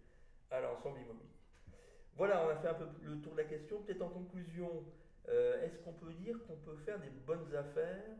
à 0.51 0.61
l'ensemble 0.61 0.99
immobilier. 1.01 1.29
Voilà, 2.15 2.45
on 2.45 2.49
a 2.49 2.55
fait 2.57 2.67
un 2.67 2.73
peu 2.75 2.85
le 3.01 3.21
tour 3.21 3.33
de 3.33 3.37
la 3.37 3.45
question. 3.45 3.81
Peut-être 3.81 4.01
en 4.01 4.09
conclusion, 4.09 4.85
euh, 5.29 5.63
est-ce 5.63 5.79
qu'on 5.79 5.93
peut 5.93 6.13
dire 6.13 6.37
qu'on 6.45 6.57
peut 6.57 6.77
faire 6.85 6.99
des 6.99 7.09
bonnes 7.25 7.55
affaires 7.55 8.17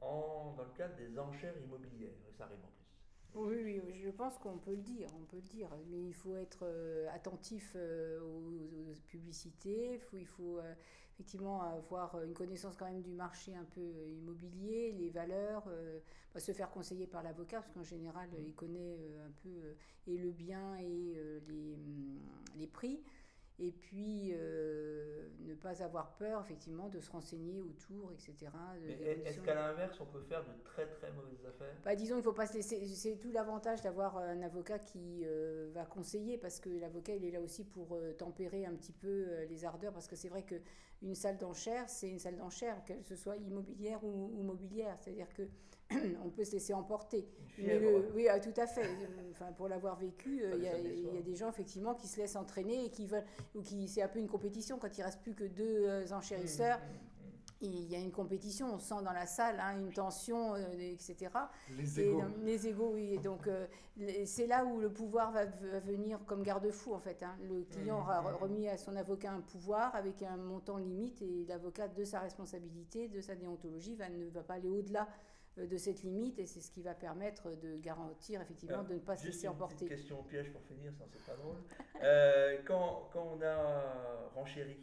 en, 0.00 0.54
dans 0.56 0.64
le 0.64 0.70
cadre 0.76 0.96
des 0.96 1.18
enchères 1.18 1.56
immobilières 1.58 2.12
ça 2.36 2.44
arrive 2.44 2.58
en 2.62 2.68
plus. 2.68 2.86
Oui, 3.34 3.82
je 4.02 4.10
pense 4.10 4.38
qu'on 4.38 4.58
peut 4.58 4.74
le 4.74 4.82
dire, 4.82 5.08
on 5.14 5.24
peut 5.24 5.36
le 5.36 5.42
dire, 5.42 5.68
mais 5.88 6.02
il 6.02 6.14
faut 6.14 6.36
être 6.36 6.60
euh, 6.62 7.08
attentif 7.12 7.72
euh, 7.74 8.20
aux, 8.20 8.94
publicités, 9.08 10.00
il 10.14 10.26
faut, 10.26 10.58
effectivement 11.16 11.62
avoir 11.62 12.22
une 12.22 12.34
connaissance 12.34 12.76
quand 12.76 12.84
même 12.84 13.00
du 13.00 13.12
marché 13.12 13.54
un 13.54 13.64
peu 13.64 13.80
immobilier, 14.18 14.92
les 14.92 15.08
valeurs, 15.08 15.64
euh, 15.68 15.98
bah, 16.34 16.40
se 16.40 16.52
faire 16.52 16.70
conseiller 16.70 17.06
par 17.06 17.22
l'avocat, 17.22 17.60
parce 17.62 17.72
qu'en 17.72 17.82
général, 17.82 18.28
il 18.46 18.54
connaît 18.54 18.98
euh, 19.00 19.26
un 19.26 19.30
peu 19.42 19.48
euh, 19.48 19.74
et 20.06 20.18
le 20.18 20.30
bien 20.30 20.76
et 20.76 21.18
les, 21.48 21.74
hum, 21.74 22.20
les 22.56 22.66
prix. 22.66 23.02
Et 23.58 23.72
puis, 23.72 24.32
euh, 24.34 25.28
ne 25.40 25.54
pas 25.54 25.82
avoir 25.82 26.14
peur, 26.16 26.42
effectivement, 26.42 26.90
de 26.90 27.00
se 27.00 27.10
renseigner 27.10 27.62
autour, 27.62 28.12
etc. 28.12 28.34
est-ce 29.24 29.40
qu'à 29.40 29.54
l'inverse, 29.54 29.98
on 29.98 30.04
peut 30.04 30.20
faire 30.20 30.44
de 30.44 30.62
très 30.62 30.86
très 30.86 31.10
mauvaises 31.12 31.46
affaires? 31.46 31.74
Bah, 31.82 31.94
disons 31.96 32.16
qu'il 32.16 32.24
faut 32.24 32.34
pas 32.34 32.46
se 32.46 32.52
laisser. 32.52 32.86
C'est 32.86 33.16
tout 33.16 33.32
l'avantage 33.32 33.80
d'avoir 33.80 34.18
un 34.18 34.42
avocat 34.42 34.78
qui 34.78 35.22
euh, 35.24 35.70
va 35.72 35.86
conseiller 35.86 36.36
parce 36.36 36.60
que 36.60 36.68
l'avocat 36.68 37.14
il 37.14 37.24
est 37.24 37.30
là 37.30 37.40
aussi 37.40 37.64
pour 37.64 37.94
euh, 37.94 38.12
tempérer 38.12 38.66
un 38.66 38.74
petit 38.74 38.92
peu 38.92 39.26
les 39.48 39.64
ardeurs 39.64 39.94
parce 39.94 40.06
que 40.06 40.16
c'est 40.16 40.28
vrai 40.28 40.42
que 40.42 40.56
une 41.02 41.14
salle 41.14 41.36
d'enchères 41.38 41.88
c'est 41.88 42.08
une 42.08 42.18
salle 42.18 42.36
d'enchères 42.36 42.82
qu'elle 42.84 43.04
se 43.04 43.14
soit 43.16 43.36
immobilière 43.36 44.02
ou, 44.04 44.30
ou 44.38 44.42
mobilière, 44.42 44.96
c'est-à-dire 45.00 45.28
que 45.34 45.42
on 46.24 46.30
peut 46.30 46.44
se 46.44 46.52
laisser 46.52 46.74
emporter. 46.74 47.28
Mais 47.58 47.78
le- 47.78 48.10
oui, 48.14 48.26
ah, 48.28 48.40
tout 48.40 48.52
à 48.56 48.66
fait. 48.66 48.82
Enfin, 49.30 49.52
pour 49.52 49.68
l'avoir 49.68 49.96
vécu, 49.96 50.42
euh, 50.42 50.54
il 50.56 50.64
y, 50.64 50.68
a- 50.68 50.72
y 51.14 51.22
des 51.22 51.36
gens 51.36 51.48
effectivement 51.48 51.94
qui 51.94 52.08
se 52.08 52.18
laissent 52.18 52.34
entraîner 52.36 52.86
et 52.86 52.90
qui 52.90 53.06
veulent 53.06 53.24
ou 53.54 53.60
qui 53.62 53.86
c'est 53.88 54.02
un 54.02 54.08
peu 54.08 54.18
une 54.18 54.26
compétition 54.28 54.78
quand 54.78 54.98
il 54.98 55.02
reste 55.02 55.20
plus 55.22 55.34
que 55.34 55.44
deux 55.44 55.84
euh, 55.86 56.04
enchérisseurs. 56.12 56.78
Mmh, 56.78 56.82
mmh, 56.82 57.05
Il 57.62 57.90
y 57.90 57.94
a 57.96 57.98
une 57.98 58.12
compétition, 58.12 58.74
on 58.74 58.78
sent 58.78 59.02
dans 59.02 59.12
la 59.12 59.24
salle 59.26 59.58
hein, 59.60 59.78
une 59.78 59.90
tension, 59.92 60.54
euh, 60.54 60.60
etc. 60.78 61.30
Les 61.76 62.00
égaux. 62.00 62.22
les 62.44 62.68
égaux, 62.68 62.90
oui. 62.92 63.14
Et 63.14 63.18
donc, 63.18 63.46
euh, 63.46 63.66
c'est 64.26 64.46
là 64.46 64.64
où 64.66 64.78
le 64.78 64.90
pouvoir 64.92 65.32
va, 65.32 65.46
va 65.46 65.80
venir 65.80 66.18
comme 66.26 66.42
garde-fou, 66.42 66.92
en 66.92 66.98
fait. 66.98 67.22
hein. 67.22 67.34
Le 67.48 67.62
client 67.64 67.98
aura 68.00 68.20
remis 68.20 68.68
à 68.68 68.76
son 68.76 68.94
avocat 68.94 69.32
un 69.32 69.40
pouvoir 69.40 69.94
avec 69.94 70.22
un 70.22 70.36
montant 70.36 70.76
limite 70.76 71.22
et 71.22 71.46
l'avocat, 71.48 71.88
de 71.88 72.04
sa 72.04 72.20
responsabilité, 72.20 73.08
de 73.08 73.22
sa 73.22 73.34
déontologie, 73.34 73.94
va, 73.94 74.10
ne 74.10 74.28
va 74.28 74.42
pas 74.42 74.54
aller 74.54 74.68
au-delà 74.68 75.08
euh, 75.56 75.66
de 75.66 75.76
cette 75.78 76.02
limite 76.02 76.38
et 76.38 76.44
c'est 76.44 76.60
ce 76.60 76.70
qui 76.70 76.82
va 76.82 76.92
permettre 76.94 77.52
de 77.56 77.78
garantir, 77.78 78.42
effectivement, 78.42 78.74
Alors, 78.80 78.86
de 78.88 78.94
ne 78.96 78.98
pas 79.00 79.16
se 79.16 79.24
laisser 79.28 79.46
une 79.46 79.52
emporter. 79.54 79.86
petite 79.86 79.96
question 79.96 80.22
piège 80.24 80.52
pour 80.52 80.60
finir, 80.60 80.92
sinon 80.92 81.06
c'est 81.10 81.24
pas 81.24 81.36
drôle. 81.38 81.56
Euh, 82.02 82.58
quand, 82.66 83.08
quand 83.14 83.26
on 83.38 83.42
a 83.42 84.28
renchéri, 84.34 84.76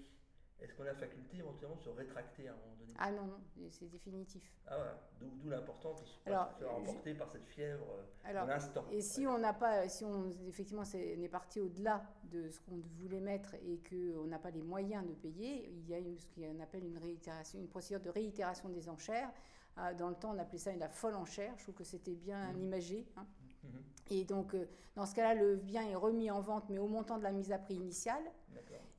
est-ce 0.64 0.74
qu'on 0.76 0.86
a 0.86 0.94
faculté 0.94 1.38
éventuellement 1.38 1.76
de 1.76 1.82
se 1.82 1.90
rétracter 1.90 2.48
à 2.48 2.52
un 2.54 2.56
moment 2.56 2.76
donné? 2.80 2.94
Ah 2.98 3.12
non, 3.12 3.26
non, 3.26 3.68
c'est 3.70 3.90
définitif. 3.90 4.44
Ah 4.68 4.76
voilà, 4.78 4.98
d'où 5.20 5.50
l'importance 5.50 6.00
de 6.02 6.06
se 6.06 6.18
Alors, 6.26 6.52
faire 6.58 6.70
je- 6.70 6.74
emporter 6.90 7.14
par 7.16 7.30
cette 7.30 7.46
fièvre 7.48 7.86
euh, 7.92 8.04
Alors, 8.30 8.46
l'instant. 8.48 8.86
Et 8.92 9.02
si 9.02 9.28
on 9.28 9.38
n'a 9.40 9.54
pas, 9.54 9.90
si 9.90 10.06
on 10.06 10.30
effectivement 10.48 10.86
c'est- 10.86 11.16
on 11.18 11.22
est 11.22 11.28
parti 11.30 11.60
au-delà 11.60 12.02
de 12.26 12.50
ce 12.50 12.60
qu'on 12.62 12.78
voulait 13.02 13.20
mettre 13.20 13.56
et 13.56 13.82
qu'on 13.90 14.26
n'a 14.26 14.40
pas 14.40 14.52
les 14.52 14.62
moyens 14.62 15.06
de 15.06 15.14
payer, 15.14 15.70
il 15.70 15.90
y 15.90 15.94
a 15.94 16.00
une, 16.00 16.18
ce 16.18 16.28
qu'on 16.28 16.60
appelle 16.62 16.86
une 16.86 16.98
réitération, 16.98 17.60
une 17.60 17.68
procédure 17.68 18.00
de 18.02 18.10
réitération 18.10 18.70
des 18.70 18.88
enchères. 18.90 19.32
Ah, 19.76 19.94
Dans 19.94 20.10
le 20.10 20.16
temps, 20.16 20.34
on 20.36 20.40
appelait 20.40 20.60
ça 20.60 20.74
la 20.76 20.88
folle 20.88 21.16
enchère. 21.16 21.54
Je 21.58 21.64
trouve 21.64 21.76
que 21.76 21.84
c'était 21.84 22.16
bien 22.16 22.54
Mhm. 22.54 22.62
imagé. 22.64 23.08
hein. 23.18 23.26
Mhm, 23.64 23.82
Et 24.12 24.24
donc, 24.26 24.54
euh, 24.54 24.68
dans 24.96 25.06
ce 25.08 25.16
cas-là, 25.16 25.34
le 25.34 25.56
bien 25.56 25.82
est 25.88 25.96
remis 25.96 26.30
en 26.30 26.42
vente, 26.42 26.66
mais 26.70 26.78
au 26.78 26.88
montant 26.88 27.18
de 27.18 27.24
la 27.24 27.32
mise 27.32 27.52
à 27.52 27.58
prix 27.58 27.74
initiale. 27.76 28.22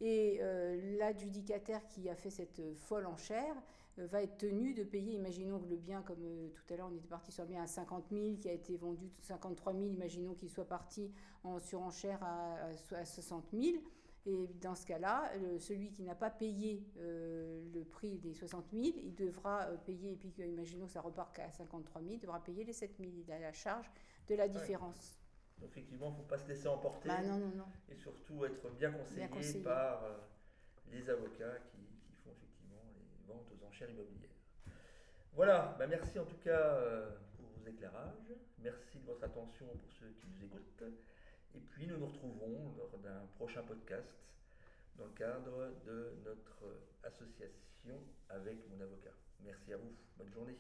Et 0.00 0.38
euh, 0.40 0.98
l'adjudicataire 0.98 1.86
qui 1.88 2.08
a 2.08 2.14
fait 2.14 2.30
cette 2.30 2.60
folle 2.76 3.06
enchère 3.06 3.54
euh, 3.98 4.06
va 4.06 4.22
être 4.22 4.38
tenu 4.38 4.74
de 4.74 4.82
payer, 4.82 5.14
imaginons 5.14 5.60
que 5.60 5.68
le 5.68 5.76
bien, 5.76 6.02
comme 6.02 6.24
euh, 6.24 6.48
tout 6.48 6.74
à 6.74 6.76
l'heure 6.76 6.88
on 6.92 6.96
était 6.96 7.08
parti 7.08 7.30
sur 7.30 7.44
un 7.44 7.46
bien 7.46 7.62
à 7.62 7.66
50 7.66 8.06
000, 8.10 8.36
qui 8.40 8.48
a 8.48 8.52
été 8.52 8.76
vendu 8.76 9.08
53 9.20 9.72
000, 9.72 9.86
imaginons 9.86 10.34
qu'il 10.34 10.50
soit 10.50 10.66
parti 10.66 11.12
en 11.44 11.60
surenchère 11.60 12.22
à, 12.22 12.56
à 12.92 13.04
60 13.04 13.44
000. 13.52 13.76
Et 14.26 14.48
dans 14.62 14.74
ce 14.74 14.86
cas-là, 14.86 15.30
celui 15.58 15.90
qui 15.90 16.02
n'a 16.02 16.14
pas 16.14 16.30
payé 16.30 16.82
le 16.96 17.84
prix 17.84 18.16
des 18.16 18.32
60 18.32 18.64
000, 18.72 18.96
il 19.04 19.14
devra 19.14 19.66
payer, 19.84 20.12
et 20.12 20.16
puis 20.16 20.32
imaginons 20.38 20.86
que 20.86 20.92
ça 20.92 21.02
repart 21.02 21.38
à 21.40 21.52
53 21.52 22.00
000, 22.00 22.14
il 22.14 22.20
devra 22.20 22.42
payer 22.42 22.64
les 22.64 22.72
7 22.72 22.92
000. 22.98 23.10
Il 23.18 23.30
a 23.30 23.38
la 23.38 23.52
charge 23.52 23.90
de 24.26 24.34
la 24.34 24.48
différence. 24.48 25.18
Effectivement, 25.62 26.08
il 26.08 26.12
ne 26.12 26.16
faut 26.16 26.28
pas 26.28 26.38
se 26.38 26.48
laisser 26.48 26.68
emporter. 26.68 27.08
Bah, 27.08 27.22
non, 27.22 27.38
non, 27.38 27.52
non. 27.56 27.66
Et 27.90 27.96
surtout 27.96 28.44
être 28.44 28.70
bien 28.70 28.90
conseillé, 28.92 29.28
par 29.62 30.02
les 30.90 31.08
avocats 31.10 31.58
qui 31.70 31.84
aux 33.42 33.66
enchères 33.66 33.90
immobilières. 33.90 34.30
Voilà, 35.32 35.74
bah, 35.78 35.86
merci 35.86 36.18
en 36.18 36.24
tout 36.24 36.36
cas 36.36 36.60
euh, 36.60 37.10
pour 37.36 37.46
vos 37.46 37.68
éclairages. 37.68 38.32
Merci 38.58 38.98
de 38.98 39.06
votre 39.06 39.24
attention 39.24 39.66
pour 39.66 39.92
ceux 39.92 40.10
qui 40.20 40.26
nous 40.28 40.44
écoutent. 40.44 40.84
Et 41.54 41.60
puis 41.60 41.86
nous 41.86 41.98
nous 41.98 42.06
retrouvons 42.06 42.74
lors 42.76 42.98
d'un 42.98 43.26
prochain 43.36 43.62
podcast 43.62 44.14
dans 44.96 45.06
le 45.06 45.12
cadre 45.12 45.72
de 45.84 46.12
notre 46.24 46.64
association 47.02 47.98
avec 48.28 48.58
mon 48.70 48.80
avocat. 48.80 49.12
Merci 49.44 49.72
à 49.72 49.76
vous. 49.76 49.92
Bonne 50.16 50.32
journée. 50.32 50.56